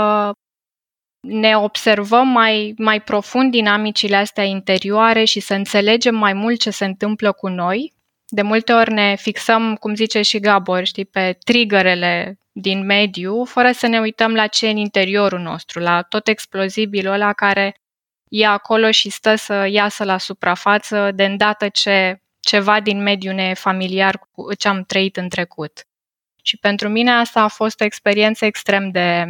ne 1.21 1.57
observăm 1.57 2.27
mai, 2.27 2.73
mai 2.77 3.01
profund 3.01 3.51
dinamicile 3.51 4.15
astea 4.15 4.43
interioare 4.43 5.23
și 5.23 5.39
să 5.39 5.53
înțelegem 5.53 6.15
mai 6.15 6.33
mult 6.33 6.59
ce 6.59 6.69
se 6.69 6.85
întâmplă 6.85 7.31
cu 7.31 7.47
noi. 7.47 7.93
De 8.27 8.41
multe 8.41 8.73
ori 8.73 8.91
ne 8.91 9.15
fixăm, 9.15 9.75
cum 9.75 9.95
zice 9.95 10.21
și 10.21 10.39
Gabor, 10.39 10.85
știi, 10.85 11.05
pe 11.05 11.37
triggerele 11.43 12.39
din 12.51 12.85
mediu, 12.85 13.43
fără 13.43 13.71
să 13.71 13.87
ne 13.87 13.99
uităm 13.99 14.33
la 14.33 14.47
ce 14.47 14.69
în 14.69 14.77
interiorul 14.77 15.39
nostru, 15.39 15.79
la 15.79 16.01
tot 16.01 16.27
explozibilul 16.27 17.13
ăla 17.13 17.33
care 17.33 17.75
e 18.29 18.45
acolo 18.45 18.91
și 18.91 19.09
stă 19.09 19.35
să 19.35 19.67
iasă 19.69 20.03
la 20.03 20.17
suprafață 20.17 21.11
de 21.15 21.25
îndată 21.25 21.69
ce 21.69 22.21
ceva 22.39 22.79
din 22.79 23.01
mediul 23.01 23.33
nefamiliar 23.33 24.19
cu 24.31 24.53
ce 24.53 24.67
am 24.67 24.83
trăit 24.83 25.17
în 25.17 25.29
trecut. 25.29 25.85
Și 26.43 26.57
pentru 26.57 26.89
mine 26.89 27.11
asta 27.11 27.41
a 27.41 27.47
fost 27.47 27.81
o 27.81 27.83
experiență 27.83 28.45
extrem 28.45 28.89
de, 28.91 29.25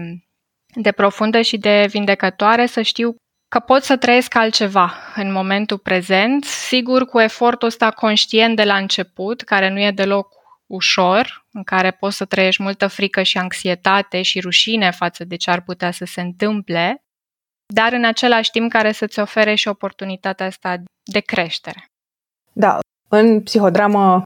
de 0.75 0.91
profundă 0.91 1.41
și 1.41 1.57
de 1.57 1.86
vindecătoare 1.89 2.65
să 2.65 2.81
știu 2.81 3.15
că 3.47 3.60
pot 3.60 3.84
să 3.84 3.97
trăiesc 3.97 4.36
altceva 4.36 4.93
în 5.15 5.31
momentul 5.31 5.77
prezent, 5.77 6.43
sigur 6.43 7.05
cu 7.05 7.19
efortul 7.19 7.67
ăsta 7.67 7.91
conștient 7.91 8.55
de 8.55 8.63
la 8.63 8.75
început, 8.75 9.41
care 9.41 9.69
nu 9.69 9.79
e 9.79 9.91
deloc 9.91 10.27
ușor, 10.65 11.45
în 11.51 11.63
care 11.63 11.91
poți 11.91 12.17
să 12.17 12.25
trăiești 12.25 12.62
multă 12.62 12.88
frică 12.88 13.23
și 13.23 13.38
anxietate 13.38 14.21
și 14.21 14.39
rușine 14.39 14.91
față 14.91 15.23
de 15.23 15.36
ce 15.36 15.51
ar 15.51 15.62
putea 15.62 15.91
să 15.91 16.05
se 16.05 16.21
întâmple, 16.21 17.03
dar 17.73 17.93
în 17.93 18.05
același 18.05 18.51
timp 18.51 18.71
care 18.71 18.91
să-ți 18.91 19.19
ofere 19.19 19.55
și 19.55 19.67
oportunitatea 19.67 20.45
asta 20.45 20.84
de 21.12 21.19
creștere. 21.19 21.86
Da, 22.53 22.79
în 23.10 23.41
psihodramă 23.41 24.21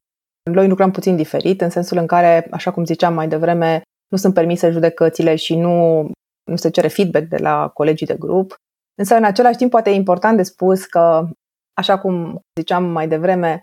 noi 0.51 0.67
lucrăm 0.67 0.91
puțin 0.91 1.15
diferit, 1.15 1.61
în 1.61 1.69
sensul 1.69 1.97
în 1.97 2.07
care, 2.07 2.47
așa 2.51 2.71
cum 2.71 2.85
ziceam 2.85 3.13
mai 3.13 3.27
devreme, 3.27 3.81
nu 4.11 4.17
sunt 4.17 4.33
permise 4.33 4.69
judecățile 4.69 5.35
și 5.35 5.55
nu, 5.55 6.09
nu 6.45 6.55
se 6.55 6.69
cere 6.69 6.87
feedback 6.87 7.27
de 7.27 7.37
la 7.37 7.69
colegii 7.73 8.07
de 8.07 8.15
grup. 8.19 8.55
Însă, 8.95 9.15
în 9.15 9.23
același 9.23 9.57
timp, 9.57 9.71
poate 9.71 9.89
e 9.89 9.93
important 9.93 10.37
de 10.37 10.43
spus 10.43 10.85
că, 10.85 11.27
așa 11.73 11.99
cum 11.99 12.39
ziceam 12.59 12.83
mai 12.83 13.07
devreme, 13.07 13.61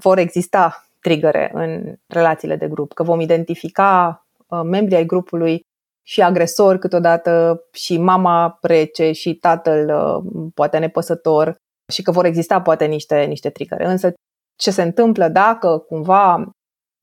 vor 0.00 0.18
exista 0.18 0.86
trigăre 1.00 1.50
în 1.54 1.94
relațiile 2.06 2.56
de 2.56 2.68
grup, 2.68 2.92
că 2.92 3.02
vom 3.02 3.20
identifica 3.20 4.22
uh, 4.46 4.60
membrii 4.64 4.96
ai 4.96 5.06
grupului 5.06 5.60
și 6.06 6.22
agresori 6.22 6.78
câteodată, 6.78 7.62
și 7.72 7.98
mama 7.98 8.58
rece, 8.60 9.12
și 9.12 9.34
tatăl 9.34 9.88
uh, 9.88 10.50
poate 10.54 10.78
nepăsător, 10.78 11.56
și 11.92 12.02
că 12.02 12.10
vor 12.10 12.24
exista 12.24 12.62
poate 12.62 12.84
niște, 12.84 13.24
niște 13.24 13.50
trigăre. 13.50 13.86
Însă 13.86 14.12
ce 14.56 14.70
se 14.70 14.82
întâmplă 14.82 15.28
dacă 15.28 15.78
cumva 15.78 16.52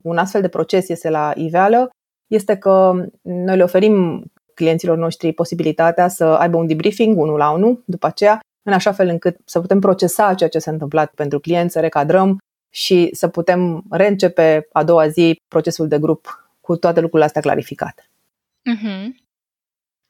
un 0.04 0.18
astfel 0.18 0.42
de 0.42 0.50
proces 0.50 0.90
este 0.90 1.10
la 1.10 1.34
iveală, 1.36 1.90
este 2.32 2.58
că 2.58 3.06
noi 3.22 3.58
le 3.58 3.64
oferim 3.64 4.24
clienților 4.60 4.98
noștri 4.98 5.34
posibilitatea 5.34 6.08
să 6.08 6.24
aibă 6.24 6.58
un 6.58 6.68
debriefing 6.68 7.18
unul 7.18 7.38
la 7.38 7.50
unul 7.52 7.84
după 7.86 8.08
aceea, 8.08 8.40
în 8.68 8.74
așa 8.74 8.92
fel 8.92 9.08
încât 9.08 9.38
să 9.46 9.60
putem 9.60 9.80
procesa 9.80 10.34
ceea 10.34 10.50
ce 10.50 10.60
s-a 10.60 10.72
întâmplat 10.72 11.12
pentru 11.14 11.40
client, 11.40 11.72
să 11.72 11.80
recadrăm 11.80 12.38
și 12.70 13.10
să 13.12 13.28
putem 13.28 13.84
reîncepe 13.90 14.68
a 14.72 14.84
doua 14.84 15.08
zi 15.08 15.36
procesul 15.48 15.88
de 15.88 16.00
grup 16.00 16.50
cu 16.62 16.76
toate 16.76 17.00
lucrurile 17.00 17.26
astea 17.28 17.42
clarificate. 17.42 18.04
Mm-hmm. 18.72 19.04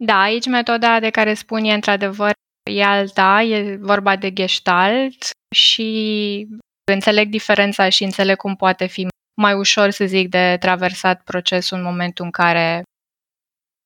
Da, 0.04 0.22
aici 0.22 0.48
metoda 0.48 1.00
de 1.00 1.10
care 1.10 1.34
spun 1.34 1.64
e 1.64 1.74
într-adevăr 1.74 2.32
e 2.72 2.84
alta, 2.84 3.42
e 3.42 3.76
vorba 3.76 4.16
de 4.16 4.34
gestalt 4.34 5.30
și 5.56 6.48
înțeleg 6.92 7.30
diferența 7.30 7.90
și 7.90 8.04
înțeleg 8.04 8.36
cum 8.36 8.56
poate 8.56 8.86
fi 8.86 9.08
mai 9.42 9.54
ușor, 9.54 9.90
să 9.90 10.06
zic, 10.06 10.30
de 10.30 10.58
traversat 10.60 11.22
procesul 11.24 11.78
în 11.78 11.84
momentul 11.84 12.26
în 12.26 12.32
care 12.32 12.84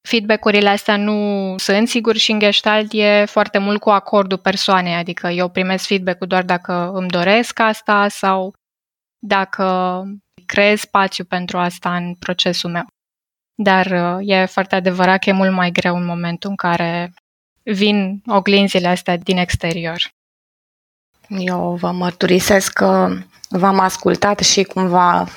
feedback-urile 0.07 0.69
astea 0.69 0.97
nu 0.97 1.53
sunt, 1.57 1.87
sigur, 1.87 2.15
și 2.15 2.31
în 2.31 2.39
gestalt 2.39 2.93
e 2.93 3.25
foarte 3.25 3.57
mult 3.57 3.79
cu 3.79 3.89
acordul 3.89 4.37
persoanei, 4.37 4.93
adică 4.93 5.27
eu 5.27 5.49
primesc 5.49 5.85
feedback-ul 5.85 6.27
doar 6.27 6.43
dacă 6.43 6.91
îmi 6.93 7.07
doresc 7.09 7.59
asta 7.59 8.07
sau 8.07 8.53
dacă 9.19 10.03
creez 10.45 10.79
spațiu 10.79 11.23
pentru 11.23 11.57
asta 11.57 11.95
în 11.95 12.15
procesul 12.15 12.69
meu. 12.69 12.85
Dar 13.55 13.85
uh, 13.85 14.17
e 14.21 14.45
foarte 14.45 14.75
adevărat 14.75 15.23
că 15.23 15.29
e 15.29 15.33
mult 15.33 15.51
mai 15.51 15.71
greu 15.71 15.95
în 15.95 16.05
momentul 16.05 16.49
în 16.49 16.55
care 16.55 17.13
vin 17.63 18.21
oglinzile 18.25 18.87
astea 18.87 19.17
din 19.17 19.37
exterior. 19.37 19.97
Eu 21.27 21.75
vă 21.75 21.91
mărturisesc 21.91 22.73
că 22.73 23.17
v-am 23.49 23.79
ascultat 23.79 24.39
și 24.39 24.63
cumva 24.63 25.27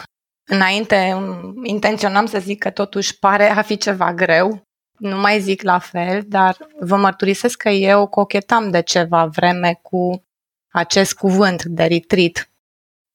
înainte 0.46 1.16
intenționam 1.62 2.26
să 2.26 2.38
zic 2.38 2.59
că 2.59 2.70
totuși 2.70 3.18
pare 3.18 3.50
a 3.50 3.62
fi 3.62 3.76
ceva 3.76 4.14
greu. 4.14 4.66
Nu 4.98 5.16
mai 5.20 5.40
zic 5.40 5.62
la 5.62 5.78
fel, 5.78 6.22
dar 6.26 6.56
vă 6.80 6.96
mărturisesc 6.96 7.59
că 7.59 7.68
eu 7.68 8.06
cochetam 8.06 8.70
de 8.70 8.82
ceva 8.82 9.26
vreme 9.26 9.78
cu 9.82 10.24
acest 10.72 11.14
cuvânt 11.14 11.64
de 11.64 11.85
retreat. 11.85 12.50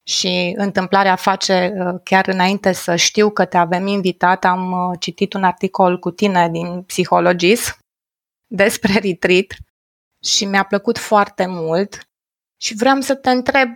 Și 0.04 0.54
întâmplarea 0.58 1.16
face, 1.16 1.74
uh, 1.78 2.00
chiar 2.04 2.28
înainte 2.28 2.72
să 2.72 2.96
știu 2.96 3.30
că 3.30 3.46
te 3.46 3.58
avem 3.58 3.88
invitat, 3.88 4.46
am 4.46 4.72
uh, 4.72 5.00
citit 5.00 5.34
un 5.34 5.44
articol 5.44 6.00
cu 6.00 6.12
tine 6.12 6.50
din 6.50 6.84
Psihologist 6.84 7.80
despre 8.48 8.94
retreat 8.94 9.46
și 10.24 10.46
mi-a 10.46 10.64
plăcut 10.64 10.98
foarte 10.98 11.46
mult 11.46 12.10
și 12.58 12.76
vreau 12.76 13.00
să 13.00 13.16
te 13.16 13.30
întreb, 13.30 13.70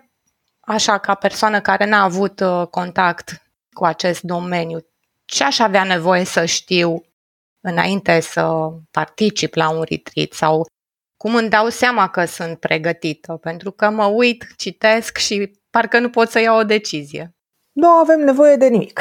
așa, 0.59 0.97
ca 0.97 1.13
persoană 1.13 1.61
care 1.61 1.85
n-a 1.85 2.03
avut 2.03 2.39
uh, 2.39 2.67
contact 2.67 3.44
cu 3.75 3.85
acest 3.85 4.21
domeniu, 4.21 4.79
ce 5.25 5.43
aș 5.43 5.59
avea 5.59 5.83
nevoie 5.83 6.23
să 6.23 6.45
știu 6.45 7.03
înainte 7.61 8.19
să 8.19 8.71
particip 8.91 9.53
la 9.53 9.69
un 9.69 9.83
retreat 9.89 10.31
sau 10.31 10.65
cum 11.17 11.35
îmi 11.35 11.49
dau 11.49 11.69
seama 11.69 12.09
că 12.09 12.25
sunt 12.25 12.59
pregătită, 12.59 13.33
pentru 13.33 13.71
că 13.71 13.89
mă 13.89 14.05
uit, 14.05 14.47
citesc 14.57 15.17
și 15.17 15.59
parcă 15.69 15.99
nu 15.99 16.09
pot 16.09 16.29
să 16.29 16.39
iau 16.39 16.57
o 16.57 16.63
decizie. 16.63 17.35
Nu 17.71 17.88
avem 17.88 18.19
nevoie 18.19 18.55
de 18.55 18.67
nimic 18.67 18.99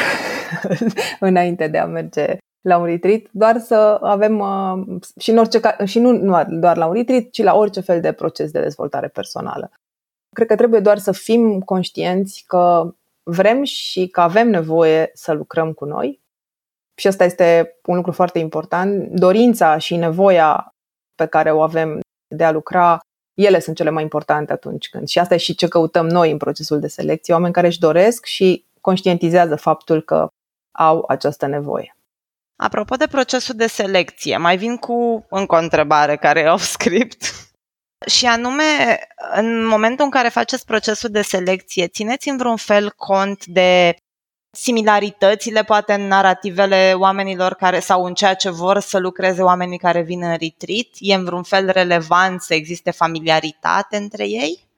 înainte 1.20 1.68
de 1.68 1.78
a 1.78 1.86
merge 1.86 2.36
la 2.60 2.78
un 2.78 2.84
retreat, 2.84 3.20
doar 3.30 3.58
să 3.58 3.98
avem 4.02 4.38
uh, 4.38 5.00
și, 5.18 5.30
în 5.30 5.38
orice, 5.38 5.60
și 5.84 5.98
nu 5.98 6.44
doar 6.48 6.76
la 6.76 6.86
un 6.86 6.92
retreat, 6.92 7.30
ci 7.30 7.42
la 7.42 7.54
orice 7.54 7.80
fel 7.80 8.00
de 8.00 8.12
proces 8.12 8.50
de 8.50 8.60
dezvoltare 8.60 9.08
personală. 9.08 9.70
Cred 10.34 10.46
că 10.46 10.56
trebuie 10.56 10.80
doar 10.80 10.98
să 10.98 11.12
fim 11.12 11.60
conștienți 11.60 12.44
că 12.46 12.94
vrem 13.24 13.62
și 13.62 14.08
că 14.08 14.20
avem 14.20 14.48
nevoie 14.48 15.10
să 15.14 15.32
lucrăm 15.32 15.72
cu 15.72 15.84
noi. 15.84 16.22
Și 16.94 17.06
asta 17.06 17.24
este 17.24 17.78
un 17.84 17.96
lucru 17.96 18.12
foarte 18.12 18.38
important. 18.38 19.08
Dorința 19.08 19.78
și 19.78 19.96
nevoia 19.96 20.74
pe 21.14 21.26
care 21.26 21.52
o 21.52 21.62
avem 21.62 22.00
de 22.34 22.44
a 22.44 22.50
lucra, 22.50 23.00
ele 23.34 23.58
sunt 23.58 23.76
cele 23.76 23.90
mai 23.90 24.02
importante 24.02 24.52
atunci 24.52 24.88
când. 24.88 25.08
Și 25.08 25.18
asta 25.18 25.34
e 25.34 25.38
și 25.38 25.54
ce 25.54 25.68
căutăm 25.68 26.06
noi 26.06 26.30
în 26.30 26.36
procesul 26.36 26.80
de 26.80 26.86
selecție, 26.86 27.34
oameni 27.34 27.52
care 27.52 27.66
își 27.66 27.78
doresc 27.78 28.24
și 28.24 28.66
conștientizează 28.80 29.56
faptul 29.56 30.02
că 30.02 30.28
au 30.78 31.04
această 31.08 31.46
nevoie. 31.46 31.96
Apropo 32.56 32.94
de 32.94 33.06
procesul 33.06 33.54
de 33.54 33.66
selecție, 33.66 34.36
mai 34.36 34.56
vin 34.56 34.76
cu 34.76 35.26
încă 35.30 35.54
o 35.54 35.58
întrebare 35.58 36.16
care 36.16 36.40
e 36.40 36.48
off 36.48 36.64
script. 36.64 37.24
Și 38.06 38.26
anume, 38.26 38.98
în 39.34 39.66
momentul 39.66 40.04
în 40.04 40.10
care 40.10 40.28
faceți 40.28 40.64
procesul 40.64 41.10
de 41.10 41.22
selecție, 41.22 41.88
țineți 41.88 42.28
în 42.28 42.36
vreun 42.36 42.56
fel 42.56 42.90
cont 42.90 43.46
de 43.46 43.96
similaritățile 44.50 45.62
poate 45.64 45.92
în 45.92 46.06
narativele 46.06 46.94
oamenilor 46.96 47.54
care 47.54 47.80
sau 47.80 48.04
în 48.04 48.14
ceea 48.14 48.34
ce 48.34 48.50
vor 48.50 48.78
să 48.80 48.98
lucreze 48.98 49.42
oamenii 49.42 49.78
care 49.78 50.02
vin 50.02 50.22
în 50.22 50.36
retreat? 50.36 50.86
E 50.98 51.14
în 51.14 51.24
vreun 51.24 51.42
fel 51.42 51.70
relevant 51.70 52.42
să 52.42 52.54
existe 52.54 52.90
familiaritate 52.90 53.96
între 53.96 54.28
ei? 54.28 54.68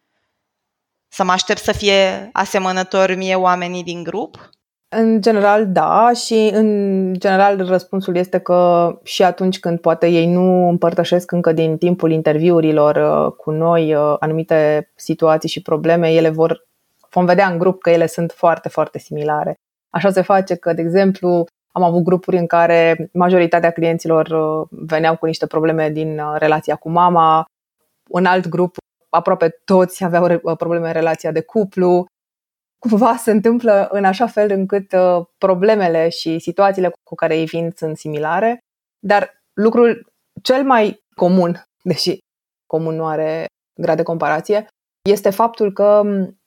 Să 1.09 1.25
mă 1.25 1.33
aștept 1.33 1.61
să 1.61 1.73
fie 1.73 2.31
asemănători 2.33 3.17
mie 3.17 3.35
oamenii 3.35 3.83
din 3.83 4.03
grup? 4.03 4.51
În 4.89 5.21
general, 5.21 5.67
da, 5.73 6.13
și 6.13 6.51
în 6.53 7.15
general 7.19 7.67
răspunsul 7.67 8.17
este 8.17 8.39
că 8.39 8.91
și 9.03 9.23
atunci 9.23 9.59
când 9.59 9.81
poate 9.81 10.07
ei 10.07 10.27
nu 10.27 10.69
împărtășesc 10.69 11.33
încă 11.33 11.53
din 11.53 11.77
timpul 11.77 12.11
interviurilor 12.11 12.97
uh, 12.97 13.33
cu 13.33 13.51
noi 13.51 13.95
uh, 13.95 14.17
anumite 14.19 14.91
situații 14.95 15.49
și 15.49 15.63
probleme, 15.63 16.11
ele 16.11 16.29
vor, 16.29 16.67
vom 17.11 17.25
vedea 17.25 17.49
în 17.49 17.59
grup 17.59 17.81
că 17.81 17.91
ele 17.91 18.07
sunt 18.07 18.33
foarte, 18.33 18.69
foarte 18.69 18.99
similare. 18.99 19.55
Așa 19.91 20.11
se 20.11 20.23
face 20.23 20.55
că, 20.55 20.73
de 20.73 20.83
exemplu, 20.83 21.45
am 21.73 21.83
avut 21.83 22.03
grupuri 22.03 22.37
în 22.39 22.47
care 22.47 23.09
majoritatea 23.13 23.71
clienților 23.71 24.27
uh, 24.27 24.69
veneau 24.71 25.17
cu 25.17 25.27
niște 25.27 25.47
probleme 25.47 25.91
din 25.91 26.21
relația 26.35 26.77
cu 26.77 26.91
mama, 26.91 27.45
un 28.09 28.25
alt 28.25 28.49
grup 28.49 28.77
aproape 29.09 29.61
toți 29.65 30.05
aveau 30.05 30.55
probleme 30.57 30.87
în 30.87 30.93
relația 30.93 31.33
de 31.33 31.41
cuplu, 31.41 32.07
cumva 32.79 33.17
se 33.17 33.31
întâmplă 33.31 33.89
în 33.91 34.05
așa 34.05 34.27
fel 34.27 34.51
încât 34.51 34.93
uh, 34.93 35.27
problemele 35.39 36.09
și 36.09 36.39
situațiile 36.39 36.93
cu 37.03 37.15
care 37.15 37.37
ei 37.37 37.45
vin 37.45 37.73
sunt 37.77 37.97
similare, 37.97 38.59
dar 38.99 39.43
lucrul 39.53 40.13
cel 40.43 40.65
mai 40.65 41.05
comun, 41.15 41.67
deși 41.83 42.19
comun 42.67 42.95
nu 42.95 43.07
are 43.07 43.47
grad 43.81 43.97
de 43.97 44.03
comparație, 44.03 44.67
este 45.09 45.31
faptul 45.31 45.73
că 45.73 46.01
um, 46.05 46.41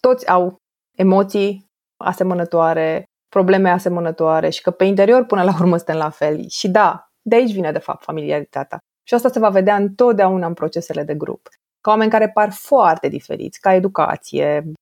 toți 0.00 0.28
au 0.28 0.56
emoții 0.96 1.66
asemănătoare, 1.96 3.04
probleme 3.28 3.70
asemănătoare 3.70 4.48
și 4.48 4.62
că 4.62 4.70
pe 4.70 4.84
interior 4.84 5.24
până 5.24 5.42
la 5.42 5.54
urmă 5.60 5.76
suntem 5.76 5.96
la 5.96 6.10
fel. 6.10 6.48
Și 6.48 6.68
da, 6.68 7.10
de 7.22 7.34
aici 7.34 7.52
vine 7.52 7.72
de 7.72 7.78
fapt 7.78 8.02
familiaritatea. 8.02 8.78
Și 9.08 9.14
asta 9.14 9.28
se 9.28 9.38
va 9.38 9.48
vedea 9.48 9.76
întotdeauna 9.76 10.46
în 10.46 10.54
procesele 10.54 11.02
de 11.02 11.14
grup. 11.14 11.48
Ca 11.80 11.90
oameni 11.90 12.10
care 12.10 12.28
par 12.28 12.50
foarte 12.52 13.08
diferiți, 13.08 13.60
ca 13.60 13.74
educație, 13.74 14.72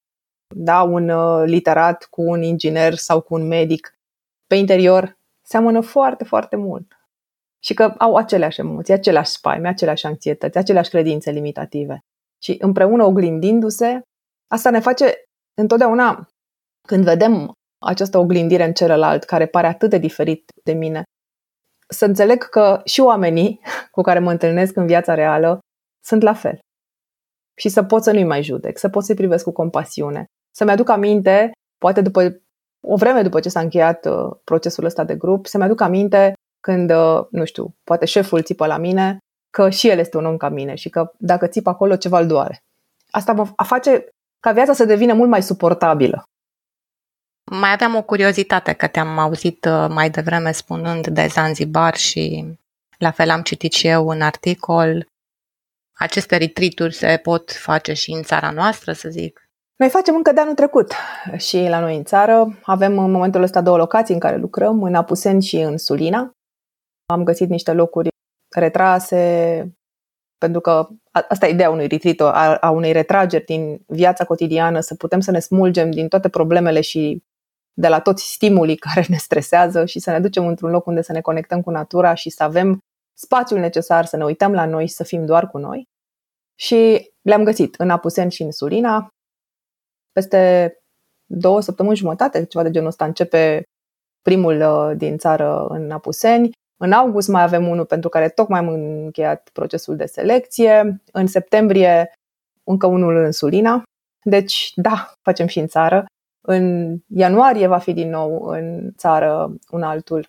da, 0.56 0.82
un 0.82 1.08
uh, 1.08 1.42
literat 1.46 2.04
cu 2.10 2.22
un 2.22 2.42
inginer 2.42 2.94
sau 2.94 3.20
cu 3.20 3.34
un 3.34 3.46
medic 3.46 3.98
pe 4.46 4.54
interior 4.54 5.18
seamănă 5.42 5.80
foarte, 5.80 6.24
foarte 6.24 6.56
mult. 6.56 6.92
Și 7.62 7.74
că 7.74 7.94
au 7.98 8.16
aceleași 8.16 8.60
emoții, 8.60 8.94
aceleași 8.94 9.30
spaime, 9.30 9.68
aceleași 9.68 10.06
anxietăți, 10.06 10.58
aceleași 10.58 10.90
credințe 10.90 11.30
limitative. 11.30 11.98
Și 12.42 12.56
împreună 12.60 13.04
oglindindu-se, 13.04 14.00
asta 14.50 14.70
ne 14.70 14.80
face 14.80 15.14
întotdeauna, 15.54 16.28
când 16.88 17.04
vedem 17.04 17.52
această 17.78 18.18
oglindire 18.18 18.64
în 18.64 18.72
celălalt, 18.72 19.24
care 19.24 19.46
pare 19.46 19.66
atât 19.66 19.90
de 19.90 19.98
diferit 19.98 20.50
de 20.64 20.72
mine, 20.72 21.02
să 21.88 22.04
înțeleg 22.04 22.48
că 22.48 22.80
și 22.84 23.00
oamenii 23.00 23.60
cu 23.90 24.02
care 24.02 24.18
mă 24.18 24.30
întâlnesc 24.30 24.76
în 24.76 24.86
viața 24.86 25.14
reală 25.14 25.58
sunt 26.04 26.22
la 26.22 26.34
fel. 26.34 26.58
Și 27.58 27.68
să 27.68 27.82
pot 27.82 28.02
să 28.02 28.12
nu-i 28.12 28.24
mai 28.24 28.42
judec, 28.42 28.78
să 28.78 28.88
pot 28.88 29.04
să-i 29.04 29.14
privesc 29.14 29.44
cu 29.44 29.52
compasiune, 29.52 30.24
să-mi 30.56 30.70
aduc 30.70 30.88
aminte, 30.88 31.52
poate 31.78 32.00
după 32.00 32.40
o 32.86 32.96
vreme 32.96 33.22
după 33.22 33.40
ce 33.40 33.48
s-a 33.48 33.60
încheiat 33.60 34.06
uh, 34.06 34.36
procesul 34.44 34.84
ăsta 34.84 35.04
de 35.04 35.16
grup, 35.16 35.46
să-mi 35.46 35.64
aduc 35.64 35.80
aminte 35.80 36.32
când, 36.60 36.90
uh, 36.90 37.26
nu 37.30 37.44
știu, 37.44 37.74
poate 37.84 38.04
șeful 38.04 38.42
țipă 38.42 38.66
la 38.66 38.76
mine 38.76 39.18
că 39.50 39.70
și 39.70 39.88
el 39.88 39.98
este 39.98 40.16
un 40.16 40.26
om 40.26 40.36
ca 40.36 40.48
mine 40.48 40.74
și 40.74 40.88
că 40.88 41.12
dacă 41.18 41.46
țip 41.46 41.66
acolo, 41.66 41.96
ceva 41.96 42.20
îl 42.20 42.26
doare. 42.26 42.58
Asta 43.10 43.32
va 43.32 43.64
face 43.64 44.08
ca 44.40 44.52
viața 44.52 44.72
să 44.72 44.84
devină 44.84 45.12
mult 45.14 45.28
mai 45.28 45.42
suportabilă. 45.42 46.24
Mai 47.50 47.72
aveam 47.72 47.94
o 47.94 48.02
curiozitate 48.02 48.72
că 48.72 48.86
te-am 48.86 49.18
auzit 49.18 49.64
uh, 49.64 49.86
mai 49.88 50.10
devreme 50.10 50.52
spunând 50.52 51.06
de 51.06 51.26
Zanzibar 51.26 51.96
și 51.96 52.44
la 52.98 53.10
fel 53.10 53.30
am 53.30 53.42
citit 53.42 53.72
și 53.72 53.86
eu 53.86 54.06
un 54.06 54.22
articol. 54.22 55.06
Aceste 55.92 56.36
retreat 56.36 56.92
se 56.92 57.20
pot 57.22 57.52
face 57.52 57.92
și 57.92 58.10
în 58.10 58.22
țara 58.22 58.50
noastră, 58.50 58.92
să 58.92 59.08
zic? 59.08 59.43
Noi 59.76 59.88
facem 59.88 60.14
încă 60.14 60.32
de 60.32 60.40
anul 60.40 60.54
trecut 60.54 60.92
și 61.36 61.66
la 61.68 61.80
noi 61.80 61.96
în 61.96 62.04
țară. 62.04 62.58
Avem 62.62 62.98
în 62.98 63.10
momentul 63.10 63.42
ăsta 63.42 63.60
două 63.60 63.76
locații 63.76 64.14
în 64.14 64.20
care 64.20 64.36
lucrăm, 64.36 64.82
în 64.82 64.94
Apuseni 64.94 65.42
și 65.42 65.56
în 65.56 65.78
Sulina. 65.78 66.30
Am 67.06 67.24
găsit 67.24 67.48
niște 67.48 67.72
locuri 67.72 68.08
retrase, 68.56 69.76
pentru 70.38 70.60
că 70.60 70.88
asta 71.28 71.46
e 71.46 71.52
ideea 71.52 71.70
unui 71.70 71.86
retreat, 71.86 72.20
a, 72.20 72.56
a 72.56 72.70
unei 72.70 72.92
retrageri 72.92 73.44
din 73.44 73.84
viața 73.86 74.24
cotidiană, 74.24 74.80
să 74.80 74.94
putem 74.94 75.20
să 75.20 75.30
ne 75.30 75.38
smulgem 75.38 75.90
din 75.90 76.08
toate 76.08 76.28
problemele 76.28 76.80
și 76.80 77.22
de 77.72 77.88
la 77.88 78.00
toți 78.00 78.32
stimulii 78.32 78.76
care 78.76 79.04
ne 79.08 79.16
stresează 79.16 79.84
și 79.84 79.98
să 79.98 80.10
ne 80.10 80.20
ducem 80.20 80.46
într-un 80.46 80.70
loc 80.70 80.86
unde 80.86 81.02
să 81.02 81.12
ne 81.12 81.20
conectăm 81.20 81.62
cu 81.62 81.70
natura 81.70 82.14
și 82.14 82.30
să 82.30 82.42
avem 82.42 82.78
spațiul 83.16 83.60
necesar 83.60 84.04
să 84.04 84.16
ne 84.16 84.24
uităm 84.24 84.52
la 84.52 84.66
noi 84.66 84.86
și 84.86 84.94
să 84.94 85.04
fim 85.04 85.26
doar 85.26 85.48
cu 85.48 85.58
noi. 85.58 85.88
Și 86.54 87.10
le-am 87.22 87.44
găsit 87.44 87.74
în 87.74 87.90
Apusen 87.90 88.28
și 88.28 88.42
în 88.42 88.52
Sulina. 88.52 89.08
Peste 90.14 90.72
două 91.26 91.60
săptămâni 91.60 91.96
jumătate, 91.96 92.44
ceva 92.44 92.64
de 92.64 92.70
genul 92.70 92.88
ăsta, 92.88 93.04
începe 93.04 93.62
primul 94.22 94.60
uh, 94.60 94.96
din 94.96 95.18
țară 95.18 95.66
în 95.68 95.90
Apuseni. 95.90 96.50
În 96.76 96.92
august 96.92 97.28
mai 97.28 97.42
avem 97.42 97.68
unul 97.68 97.84
pentru 97.84 98.08
care 98.08 98.28
tocmai 98.28 98.58
am 98.58 98.68
încheiat 98.68 99.48
procesul 99.52 99.96
de 99.96 100.06
selecție. 100.06 101.02
În 101.12 101.26
septembrie 101.26 102.12
încă 102.64 102.86
unul 102.86 103.16
în 103.16 103.32
Sulina. 103.32 103.82
Deci, 104.22 104.72
da, 104.74 105.12
facem 105.22 105.46
și 105.46 105.58
în 105.58 105.66
țară. 105.66 106.04
În 106.46 106.96
ianuarie 107.08 107.66
va 107.66 107.78
fi 107.78 107.92
din 107.92 108.10
nou 108.10 108.44
în 108.44 108.90
țară 108.96 109.54
un 109.70 109.82
altul. 109.82 110.28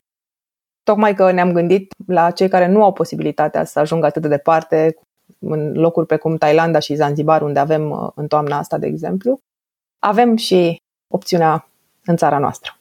Tocmai 0.83 1.15
că 1.15 1.31
ne-am 1.31 1.51
gândit 1.51 1.93
la 2.07 2.31
cei 2.31 2.47
care 2.47 2.67
nu 2.67 2.83
au 2.83 2.93
posibilitatea 2.93 3.63
să 3.63 3.79
ajungă 3.79 4.05
atât 4.05 4.21
de 4.21 4.27
departe, 4.27 4.95
în 5.39 5.73
locuri 5.73 6.05
precum 6.05 6.37
Thailanda 6.37 6.79
și 6.79 6.95
Zanzibar, 6.95 7.41
unde 7.41 7.59
avem 7.59 7.89
uh, 7.89 8.09
în 8.15 8.27
toamna 8.27 8.57
asta, 8.57 8.77
de 8.77 8.87
exemplu, 8.87 9.39
avem 10.05 10.35
și 10.35 10.81
opțiunea 11.07 11.69
în 12.05 12.17
țara 12.17 12.37
noastră. 12.37 12.77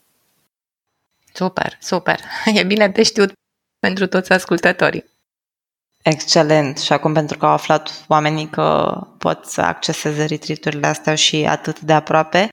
Super, 1.32 1.78
super. 1.80 2.20
E 2.54 2.62
bine 2.62 2.88
de 2.88 3.02
știut 3.02 3.32
pentru 3.78 4.06
toți 4.06 4.32
ascultătorii. 4.32 5.04
Excelent. 6.02 6.78
Și 6.78 6.92
acum 6.92 7.12
pentru 7.12 7.38
că 7.38 7.46
au 7.46 7.52
aflat 7.52 8.04
oamenii 8.08 8.48
că 8.48 8.98
pot 9.18 9.44
să 9.44 9.60
acceseze 9.60 10.24
retreat 10.24 10.84
astea 10.84 11.14
și 11.14 11.46
atât 11.46 11.80
de 11.80 11.92
aproape, 11.92 12.48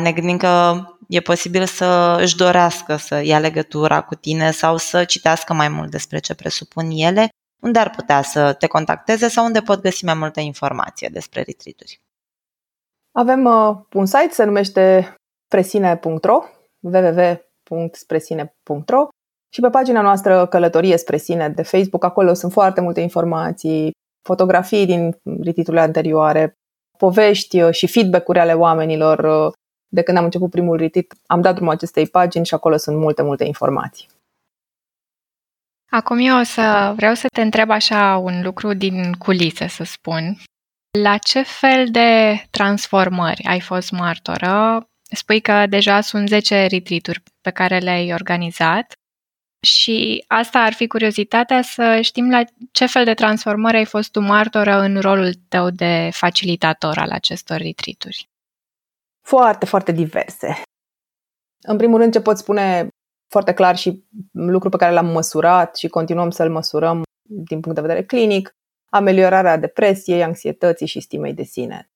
ne 0.00 0.12
gândim 0.12 0.36
că 0.36 0.82
e 1.08 1.20
posibil 1.20 1.66
să 1.66 2.18
își 2.20 2.36
dorească 2.36 2.96
să 2.96 3.20
ia 3.20 3.38
legătura 3.38 4.00
cu 4.02 4.14
tine 4.14 4.50
sau 4.50 4.76
să 4.76 5.04
citească 5.04 5.52
mai 5.52 5.68
mult 5.68 5.90
despre 5.90 6.18
ce 6.18 6.34
presupun 6.34 6.90
ele, 6.90 7.28
unde 7.62 7.78
ar 7.78 7.90
putea 7.90 8.22
să 8.22 8.52
te 8.52 8.66
contacteze 8.66 9.28
sau 9.28 9.44
unde 9.44 9.60
pot 9.60 9.80
găsi 9.80 10.04
mai 10.04 10.14
multă 10.14 10.40
informație 10.40 11.08
despre 11.12 11.42
retreat 11.42 11.76
Avem 13.16 13.44
uh, 13.44 13.76
un 13.92 14.06
site, 14.06 14.30
se 14.30 14.44
numește 14.44 15.14
presine.ro 15.48 16.42
www.spresine.ro 16.80 19.08
și 19.52 19.60
pe 19.60 19.68
pagina 19.68 20.00
noastră 20.00 20.46
Călătorie 20.46 20.96
spre 20.96 21.16
sine 21.16 21.48
de 21.48 21.62
Facebook, 21.62 22.04
acolo 22.04 22.32
sunt 22.32 22.52
foarte 22.52 22.80
multe 22.80 23.00
informații, 23.00 23.92
fotografii 24.28 24.86
din 24.86 25.16
retiturile 25.42 25.82
anterioare, 25.82 26.54
povești 26.98 27.62
uh, 27.62 27.72
și 27.72 27.86
feedback-uri 27.86 28.38
ale 28.38 28.52
oamenilor 28.52 29.18
uh, 29.18 29.52
de 29.88 30.02
când 30.02 30.18
am 30.18 30.24
început 30.24 30.50
primul 30.50 30.76
retreat, 30.76 31.06
am 31.26 31.40
dat 31.40 31.54
drumul 31.54 31.72
acestei 31.72 32.06
pagini 32.06 32.46
și 32.46 32.54
acolo 32.54 32.76
sunt 32.76 32.96
multe, 32.96 33.22
multe 33.22 33.44
informații. 33.44 34.08
Acum 35.90 36.18
eu 36.18 36.38
o 36.38 36.42
să 36.42 36.92
vreau 36.96 37.14
să 37.14 37.26
te 37.32 37.40
întreb 37.40 37.70
așa 37.70 38.16
un 38.16 38.42
lucru 38.42 38.72
din 38.72 39.12
culise, 39.12 39.66
să 39.66 39.84
spun. 39.84 40.36
La 41.02 41.18
ce 41.18 41.42
fel 41.42 41.90
de 41.90 42.42
transformări 42.50 43.44
ai 43.44 43.60
fost 43.60 43.90
martoră? 43.90 44.86
Spui 45.02 45.40
că 45.40 45.66
deja 45.66 46.00
sunt 46.00 46.28
10 46.28 46.66
retreat 46.66 47.22
pe 47.40 47.50
care 47.50 47.78
le-ai 47.78 48.12
organizat 48.12 48.92
și 49.66 50.24
asta 50.28 50.58
ar 50.58 50.72
fi 50.72 50.86
curiozitatea 50.86 51.62
să 51.62 52.00
știm 52.00 52.30
la 52.30 52.42
ce 52.72 52.86
fel 52.86 53.04
de 53.04 53.14
transformări 53.14 53.76
ai 53.76 53.84
fost 53.84 54.10
tu 54.10 54.20
martoră 54.20 54.80
în 54.80 55.00
rolul 55.00 55.32
tău 55.48 55.70
de 55.70 56.10
facilitator 56.12 56.98
al 56.98 57.10
acestor 57.10 57.56
retreat 57.56 58.04
foarte, 59.26 59.66
foarte 59.66 59.92
diverse. 59.92 60.62
În 61.66 61.76
primul 61.76 61.98
rând, 61.98 62.12
ce 62.12 62.20
pot 62.20 62.36
spune 62.36 62.88
foarte 63.30 63.54
clar 63.54 63.76
și 63.76 64.04
lucru 64.32 64.68
pe 64.68 64.76
care 64.76 64.92
l-am 64.92 65.06
măsurat 65.06 65.76
și 65.76 65.88
continuăm 65.88 66.30
să-l 66.30 66.50
măsurăm 66.50 67.02
din 67.22 67.60
punct 67.60 67.74
de 67.74 67.86
vedere 67.86 68.04
clinic, 68.04 68.54
ameliorarea 68.94 69.56
depresiei, 69.56 70.22
anxietății 70.22 70.86
și 70.86 71.00
stimei 71.00 71.34
de 71.34 71.42
sine. 71.42 71.88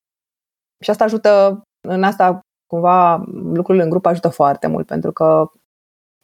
Și 0.85 0.91
asta 0.91 1.05
ajută, 1.05 1.63
în 1.89 2.03
asta 2.03 2.41
cumva 2.67 3.17
lucrurile 3.33 3.85
în 3.85 3.91
grup 3.91 4.07
ajută 4.07 4.29
foarte 4.29 4.67
mult 4.67 4.87
pentru 4.87 5.13
că 5.13 5.51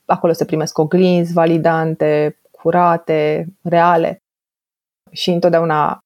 acolo 0.04 0.32
se 0.32 0.44
primesc 0.44 0.78
oglinzi 0.78 1.32
validante, 1.32 2.40
curate, 2.50 3.46
reale. 3.62 4.18
Și 5.12 5.30
întotdeauna 5.30 5.98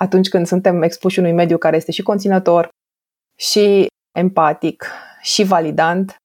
atunci 0.00 0.28
când 0.28 0.46
suntem 0.46 0.82
expuși 0.82 1.18
unui 1.18 1.32
mediu 1.32 1.58
care 1.58 1.76
este 1.76 1.92
și 1.92 2.02
conținător 2.02 2.68
și 3.38 3.86
empatic 4.18 4.86
și 5.20 5.44
validant, 5.44 6.16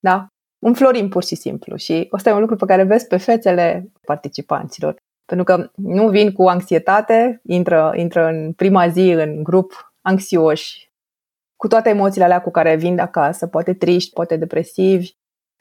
da? 0.00 0.26
Înflorim 0.66 1.08
pur 1.08 1.24
și 1.24 1.34
simplu 1.34 1.76
și 1.76 2.08
ăsta 2.12 2.30
e 2.30 2.32
un 2.32 2.40
lucru 2.40 2.56
pe 2.56 2.66
care 2.66 2.84
vezi 2.84 3.06
pe 3.06 3.16
fețele 3.16 3.92
participanților. 4.06 4.96
Pentru 5.32 5.54
că 5.56 5.70
nu 5.74 6.08
vin 6.08 6.32
cu 6.32 6.42
anxietate, 6.42 7.40
intră, 7.44 7.92
intră 7.96 8.26
în 8.26 8.52
prima 8.52 8.88
zi 8.88 9.10
în 9.10 9.42
grup 9.42 9.94
anxioși, 10.02 10.92
cu 11.56 11.68
toate 11.68 11.88
emoțiile 11.88 12.24
alea 12.24 12.40
cu 12.42 12.50
care 12.50 12.76
vin 12.76 12.94
de 12.94 13.00
acasă, 13.00 13.46
poate 13.46 13.74
triști, 13.74 14.12
poate 14.12 14.36
depresivi, 14.36 15.10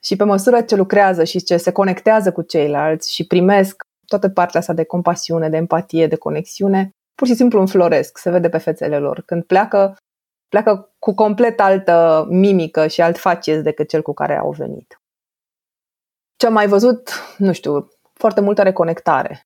și 0.04 0.16
pe 0.16 0.24
măsură 0.24 0.62
ce 0.62 0.76
lucrează 0.76 1.24
și 1.24 1.44
ce 1.44 1.58
se 1.58 1.72
conectează 1.72 2.32
cu 2.32 2.42
ceilalți 2.42 3.14
și 3.14 3.28
primesc 3.28 3.84
toată 4.06 4.30
partea 4.30 4.60
asta 4.60 4.74
de 4.74 4.84
compasiune, 4.84 5.50
de 5.50 5.58
empatie, 5.58 6.08
de 6.08 6.16
conexiune, 6.16 6.90
pur 7.16 7.28
și 7.28 7.36
simplu 7.36 7.60
înfloresc, 7.60 8.18
se 8.18 8.30
vede 8.30 8.50
pe 8.50 8.58
fețele 8.58 8.98
lor. 8.98 9.22
Când 9.26 9.44
pleacă, 9.44 9.98
pleacă 10.48 10.94
cu 11.00 11.14
complet 11.14 11.60
altă 11.60 12.26
mimică 12.30 12.88
și 12.88 13.02
alt 13.02 13.18
facies 13.18 13.62
decât 13.62 13.90
cel 13.90 14.02
cu 14.02 14.14
care 14.14 14.38
au 14.38 14.52
venit. 14.52 15.02
Ce 16.36 16.46
am 16.46 16.54
mai 16.54 16.68
văzut, 16.68 17.10
nu 17.38 17.54
știu, 17.54 17.88
foarte 18.14 18.42
multă 18.42 18.62
reconectare. 18.62 19.46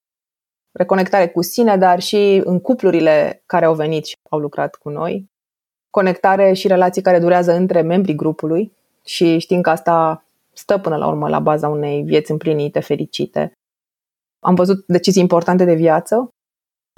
Reconectare 0.78 1.28
cu 1.28 1.42
sine, 1.42 1.78
dar 1.78 2.00
și 2.00 2.42
în 2.44 2.60
cuplurile 2.60 3.44
care 3.46 3.66
au 3.66 3.76
venit 3.76 4.06
și 4.06 4.16
au 4.30 4.40
lucrat 4.40 4.76
cu 4.76 4.90
noi. 4.90 5.30
Conectare 5.90 6.54
și 6.54 6.68
relații 6.68 7.02
care 7.02 7.20
durează 7.20 7.54
între 7.54 7.82
membrii 7.82 8.16
grupului 8.16 8.72
și 9.06 9.38
știm 9.38 9.62
că 9.62 9.70
asta 9.70 10.26
stă 10.54 10.78
până 10.78 10.98
la 10.98 11.08
urmă 11.08 11.30
la 11.30 11.40
baza 11.40 11.68
unei 11.68 12.02
vieți 12.02 12.32
împlinite, 12.32 12.80
fericite. 12.80 13.52
Am 14.40 14.56
văzut 14.56 14.84
decizii 14.88 15.22
importante 15.22 15.66
de 15.66 15.74
viață, 15.74 16.30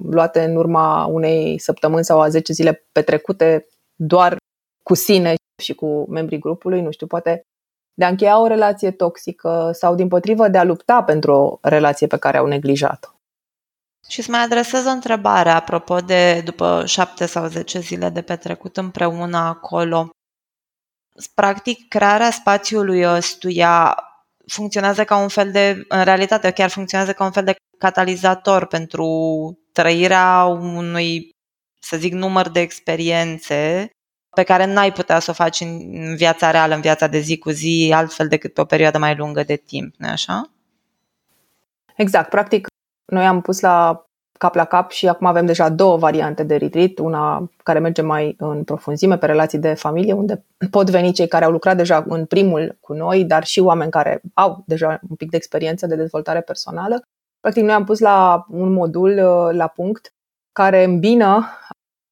luate 0.03 0.43
în 0.43 0.55
urma 0.55 1.05
unei 1.05 1.59
săptămâni 1.59 2.05
sau 2.05 2.21
a 2.21 2.29
10 2.29 2.53
zile 2.53 2.85
petrecute 2.91 3.67
doar 3.95 4.37
cu 4.83 4.93
sine 4.93 5.35
și 5.61 5.75
cu 5.75 6.05
membrii 6.09 6.39
grupului, 6.39 6.81
nu 6.81 6.91
știu, 6.91 7.07
poate 7.07 7.41
de 7.93 8.05
a 8.05 8.07
încheia 8.07 8.41
o 8.41 8.47
relație 8.47 8.91
toxică 8.91 9.69
sau, 9.73 9.95
din 9.95 10.07
potrivă, 10.07 10.47
de 10.47 10.57
a 10.57 10.63
lupta 10.63 11.03
pentru 11.03 11.33
o 11.33 11.57
relație 11.61 12.07
pe 12.07 12.17
care 12.17 12.37
au 12.37 12.45
neglijat-o. 12.45 13.16
Și 14.07 14.21
să 14.21 14.31
mai 14.31 14.43
adresez 14.43 14.85
o 14.85 14.89
întrebare 14.89 15.49
apropo 15.49 15.99
de 15.99 16.41
după 16.45 16.83
șapte 16.85 17.25
sau 17.25 17.47
zece 17.47 17.79
zile 17.79 18.09
de 18.09 18.21
petrecut 18.21 18.77
împreună 18.77 19.37
acolo. 19.37 20.09
Practic, 21.33 21.87
crearea 21.87 22.31
spațiului 22.31 23.05
ăstuia 23.05 23.95
funcționează 24.47 25.03
ca 25.03 25.17
un 25.17 25.27
fel 25.27 25.51
de, 25.51 25.85
în 25.87 26.03
realitate, 26.03 26.51
chiar 26.51 26.69
funcționează 26.69 27.13
ca 27.13 27.23
un 27.23 27.31
fel 27.31 27.43
de 27.43 27.55
catalizator 27.77 28.65
pentru 28.65 29.07
trăirea 29.71 30.43
unui, 30.43 31.29
să 31.79 31.97
zic, 31.97 32.13
număr 32.13 32.49
de 32.49 32.59
experiențe 32.59 33.89
pe 34.35 34.43
care 34.43 34.65
n-ai 34.65 34.91
putea 34.91 35.19
să 35.19 35.31
o 35.31 35.33
faci 35.33 35.59
în 35.59 36.15
viața 36.15 36.51
reală, 36.51 36.75
în 36.75 36.81
viața 36.81 37.07
de 37.07 37.19
zi 37.19 37.37
cu 37.37 37.49
zi, 37.49 37.91
altfel 37.95 38.27
decât 38.27 38.53
pe 38.53 38.61
o 38.61 38.65
perioadă 38.65 38.97
mai 38.97 39.15
lungă 39.15 39.43
de 39.43 39.55
timp, 39.55 39.95
nu 39.97 40.07
așa? 40.07 40.51
Exact. 41.95 42.29
Practic, 42.29 42.67
noi 43.07 43.25
am 43.25 43.41
pus 43.41 43.59
la 43.59 44.07
cap 44.37 44.55
la 44.55 44.65
cap 44.65 44.91
și 44.91 45.07
acum 45.07 45.27
avem 45.27 45.45
deja 45.45 45.69
două 45.69 45.97
variante 45.97 46.43
de 46.43 46.55
retreat, 46.55 46.97
una 46.97 47.51
care 47.63 47.79
merge 47.79 48.01
mai 48.01 48.35
în 48.39 48.63
profunzime 48.63 49.17
pe 49.17 49.25
relații 49.25 49.59
de 49.59 49.73
familie, 49.73 50.13
unde 50.13 50.45
pot 50.71 50.89
veni 50.89 51.11
cei 51.11 51.27
care 51.27 51.45
au 51.45 51.51
lucrat 51.51 51.77
deja 51.77 52.05
în 52.07 52.25
primul 52.25 52.77
cu 52.79 52.93
noi, 52.93 53.25
dar 53.25 53.43
și 53.43 53.59
oameni 53.59 53.91
care 53.91 54.21
au 54.33 54.63
deja 54.65 54.99
un 55.09 55.15
pic 55.15 55.29
de 55.29 55.37
experiență 55.37 55.87
de 55.87 55.95
dezvoltare 55.95 56.41
personală. 56.41 57.01
Practic, 57.39 57.63
noi 57.63 57.73
am 57.73 57.83
pus 57.83 57.99
la 57.99 58.45
un 58.49 58.73
modul 58.73 59.09
uh, 59.09 59.55
la 59.55 59.67
punct 59.67 60.13
care 60.51 60.83
îmbină 60.83 61.45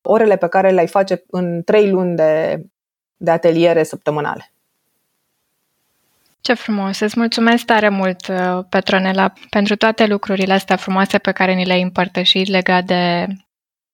orele 0.02 0.36
pe 0.36 0.48
care 0.48 0.72
le-ai 0.72 0.88
face 0.88 1.24
în 1.30 1.62
trei 1.64 1.90
luni 1.90 2.16
de, 2.16 2.64
de 3.18 3.32
ateliere 3.32 3.84
săptămânale. 3.84 4.55
Ce 6.46 6.54
frumos! 6.54 7.00
Îți 7.00 7.20
mulțumesc 7.20 7.66
tare 7.66 7.90
mult, 7.90 8.28
uh, 8.28 8.66
Petronela, 8.70 9.34
pentru 9.50 9.76
toate 9.76 10.06
lucrurile 10.06 10.54
astea 10.54 10.76
frumoase 10.76 11.18
pe 11.18 11.32
care 11.32 11.54
ni 11.54 11.66
le-ai 11.66 11.82
împărtășit 11.82 12.48
legat 12.48 12.84
de 12.84 13.28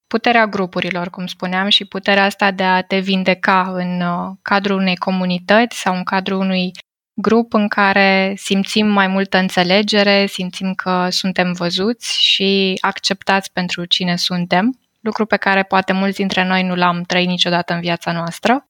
puterea 0.07 0.47
grupurilor, 0.47 1.09
cum 1.09 1.25
spuneam, 1.25 1.69
și 1.69 1.85
puterea 1.85 2.23
asta 2.23 2.51
de 2.51 2.63
a 2.63 2.81
te 2.81 2.99
vindeca 2.99 3.71
în 3.73 4.01
uh, 4.01 4.35
cadrul 4.41 4.77
unei 4.77 4.95
comunități 4.95 5.79
sau 5.79 5.95
în 5.95 6.03
cadrul 6.03 6.39
unui 6.39 6.71
grup 7.13 7.53
în 7.53 7.67
care 7.67 8.33
simțim 8.37 8.87
mai 8.87 9.07
multă 9.07 9.37
înțelegere, 9.37 10.25
simțim 10.25 10.73
că 10.73 11.07
suntem 11.09 11.53
văzuți 11.53 12.21
și 12.21 12.77
acceptați 12.81 13.51
pentru 13.51 13.85
cine 13.85 14.15
suntem, 14.15 14.79
lucru 14.99 15.25
pe 15.25 15.37
care 15.37 15.63
poate 15.63 15.93
mulți 15.93 16.17
dintre 16.17 16.43
noi 16.43 16.63
nu 16.63 16.75
l-am 16.75 17.01
trăit 17.01 17.27
niciodată 17.27 17.73
în 17.73 17.79
viața 17.79 18.11
noastră. 18.11 18.65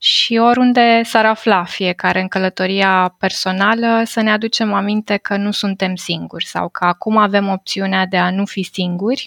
Și 0.00 0.36
oriunde 0.36 1.02
s-ar 1.04 1.26
afla 1.26 1.64
fiecare 1.64 2.20
în 2.20 2.28
călătoria 2.28 3.14
personală, 3.18 4.02
să 4.04 4.20
ne 4.20 4.30
aducem 4.30 4.72
aminte 4.72 5.16
că 5.16 5.36
nu 5.36 5.50
suntem 5.50 5.94
singuri 5.94 6.46
sau 6.46 6.68
că 6.68 6.84
acum 6.84 7.16
avem 7.16 7.48
opțiunea 7.48 8.06
de 8.06 8.16
a 8.16 8.30
nu 8.30 8.44
fi 8.44 8.62
singuri 8.62 9.26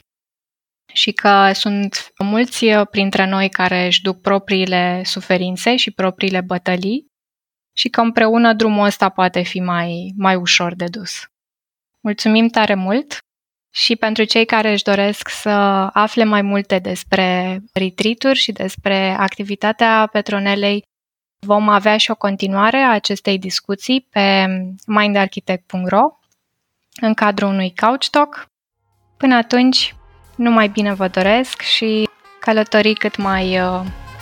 și 0.93 1.11
că 1.11 1.51
sunt 1.53 2.13
mulți 2.17 2.65
printre 2.65 3.25
noi 3.25 3.49
care 3.49 3.85
își 3.85 4.01
duc 4.01 4.21
propriile 4.21 5.01
suferințe 5.03 5.75
și 5.75 5.91
propriile 5.91 6.41
bătălii 6.41 7.05
și 7.77 7.89
că 7.89 8.01
împreună 8.01 8.53
drumul 8.53 8.85
ăsta 8.85 9.09
poate 9.09 9.41
fi 9.41 9.59
mai, 9.59 10.13
mai 10.17 10.35
ușor 10.35 10.75
de 10.75 10.85
dus. 10.85 11.25
Mulțumim 11.99 12.47
tare 12.47 12.73
mult 12.73 13.17
și 13.71 13.95
pentru 13.95 14.23
cei 14.23 14.45
care 14.45 14.71
își 14.71 14.83
doresc 14.83 15.29
să 15.29 15.49
afle 15.93 16.23
mai 16.23 16.41
multe 16.41 16.79
despre 16.79 17.59
retreat 17.73 18.35
și 18.35 18.51
despre 18.51 19.15
activitatea 19.19 20.09
Petronelei, 20.11 20.83
vom 21.45 21.69
avea 21.69 21.97
și 21.97 22.11
o 22.11 22.15
continuare 22.15 22.77
a 22.77 22.93
acestei 22.93 23.39
discuții 23.39 24.07
pe 24.09 24.45
mindarchitect.ro 24.85 26.01
în 27.01 27.13
cadrul 27.13 27.49
unui 27.49 27.73
couch 27.75 28.07
talk. 28.09 28.45
Până 29.17 29.35
atunci, 29.35 29.95
numai 30.35 30.67
bine 30.67 30.93
vă 30.93 31.07
doresc 31.07 31.61
și 31.61 32.09
călătorii 32.39 32.95
cât 32.95 33.17
mai 33.17 33.59
uh, 33.59 33.81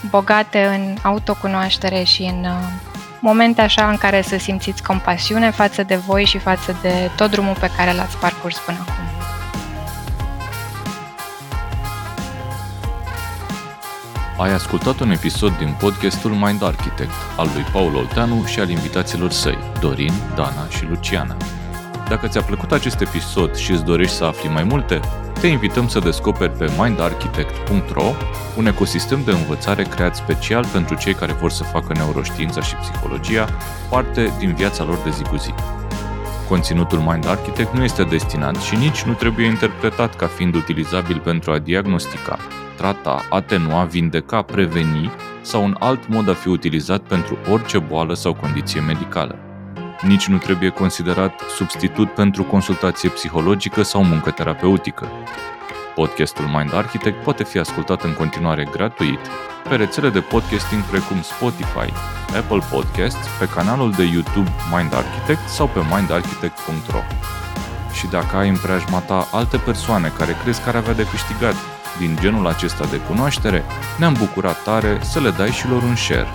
bogate 0.09 0.65
în 0.65 0.95
autocunoaștere 1.03 2.03
și 2.03 2.21
în 2.21 2.43
uh, 2.43 2.89
momente 3.21 3.62
așa 3.62 3.89
în 3.89 3.97
care 3.97 4.21
să 4.21 4.38
simțiți 4.38 4.83
compasiune 4.83 5.51
față 5.51 5.83
de 5.83 5.95
voi 5.95 6.25
și 6.25 6.38
față 6.38 6.77
de 6.81 7.09
tot 7.15 7.31
drumul 7.31 7.55
pe 7.59 7.71
care 7.77 7.93
l-ați 7.93 8.17
parcurs 8.17 8.57
până 8.57 8.77
acum. 8.81 9.38
Ai 14.39 14.54
ascultat 14.54 14.99
un 14.99 15.12
episod 15.12 15.58
din 15.58 15.75
podcastul 15.80 16.32
Mind 16.32 16.63
Architect 16.63 17.13
al 17.38 17.49
lui 17.54 17.63
Paul 17.71 17.95
Olteanu 17.95 18.45
și 18.45 18.60
al 18.60 18.69
invitaților 18.69 19.32
săi, 19.32 19.58
Dorin, 19.80 20.13
Dana 20.36 20.67
și 20.69 20.86
Luciana. 20.86 21.38
Dacă 22.10 22.28
ți-a 22.28 22.41
plăcut 22.41 22.71
acest 22.71 23.02
episod 23.02 23.56
și 23.56 23.71
îți 23.71 23.84
dorești 23.84 24.15
să 24.15 24.23
afli 24.23 24.49
mai 24.49 24.63
multe, 24.63 24.99
te 25.39 25.47
invităm 25.47 25.88
să 25.88 25.99
descoperi 25.99 26.52
pe 26.52 26.71
mindarchitect.ro 26.78 28.13
un 28.58 28.65
ecosistem 28.65 29.23
de 29.23 29.32
învățare 29.32 29.84
creat 29.84 30.15
special 30.15 30.65
pentru 30.65 30.95
cei 30.95 31.13
care 31.13 31.34
vor 31.34 31.52
să 31.52 31.63
facă 31.63 31.93
neuroștiința 31.93 32.62
și 32.62 32.75
psihologia 32.75 33.49
parte 33.89 34.34
din 34.38 34.54
viața 34.54 34.84
lor 34.84 34.97
de 35.04 35.10
zi 35.10 35.23
cu 35.23 35.36
zi. 35.36 35.54
Conținutul 36.47 36.99
Mind 36.99 37.28
Architect 37.28 37.73
nu 37.73 37.84
este 37.84 38.04
destinat 38.04 38.56
și 38.56 38.75
nici 38.75 39.02
nu 39.02 39.13
trebuie 39.13 39.45
interpretat 39.45 40.15
ca 40.15 40.28
fiind 40.28 40.56
utilizabil 40.56 41.19
pentru 41.19 41.52
a 41.52 41.60
diagnostica, 41.60 42.39
trata, 42.79 43.25
atenua, 43.29 43.83
vindeca, 43.83 44.41
preveni 44.41 45.11
sau 45.41 45.63
un 45.63 45.75
alt 45.79 46.07
mod 46.07 46.29
a 46.29 46.33
fi 46.33 46.47
utilizat 46.47 47.01
pentru 47.01 47.37
orice 47.51 47.79
boală 47.79 48.13
sau 48.13 48.33
condiție 48.33 48.81
medicală. 48.81 49.35
Nici 50.01 50.27
nu 50.27 50.37
trebuie 50.37 50.69
considerat 50.69 51.41
substitut 51.55 52.09
pentru 52.13 52.43
consultație 52.43 53.09
psihologică 53.09 53.81
sau 53.81 54.03
muncă 54.03 54.31
terapeutică. 54.31 55.07
Podcastul 55.95 56.45
Mind 56.45 56.73
Architect 56.73 57.23
poate 57.23 57.43
fi 57.43 57.57
ascultat 57.57 58.03
în 58.03 58.13
continuare 58.13 58.67
gratuit 58.71 59.19
pe 59.69 59.75
rețele 59.75 60.09
de 60.09 60.19
podcasting 60.19 60.83
precum 60.83 61.21
Spotify, 61.21 61.93
Apple 62.39 62.63
Podcasts, 62.71 63.27
pe 63.39 63.47
canalul 63.55 63.91
de 63.91 64.03
YouTube 64.03 64.49
Mind 64.75 64.93
Architect 64.93 65.47
sau 65.47 65.67
pe 65.67 65.79
mindarchitect.ro. 65.91 67.01
Și 67.93 68.07
dacă 68.07 68.35
ai 68.35 68.49
în 68.49 68.57
preajma 68.57 68.99
ta 68.99 69.27
alte 69.31 69.57
persoane 69.57 70.11
care 70.17 70.37
crezi 70.43 70.61
că 70.61 70.69
ar 70.69 70.75
avea 70.75 70.93
de 70.93 71.07
câștigat 71.07 71.55
din 71.99 72.17
genul 72.21 72.47
acesta 72.47 72.85
de 72.85 72.97
cunoaștere, 72.97 73.63
ne-am 73.97 74.13
bucurat 74.13 74.63
tare 74.63 74.99
să 75.01 75.19
le 75.19 75.29
dai 75.29 75.49
și 75.49 75.67
lor 75.67 75.83
un 75.83 75.95
share 75.95 76.27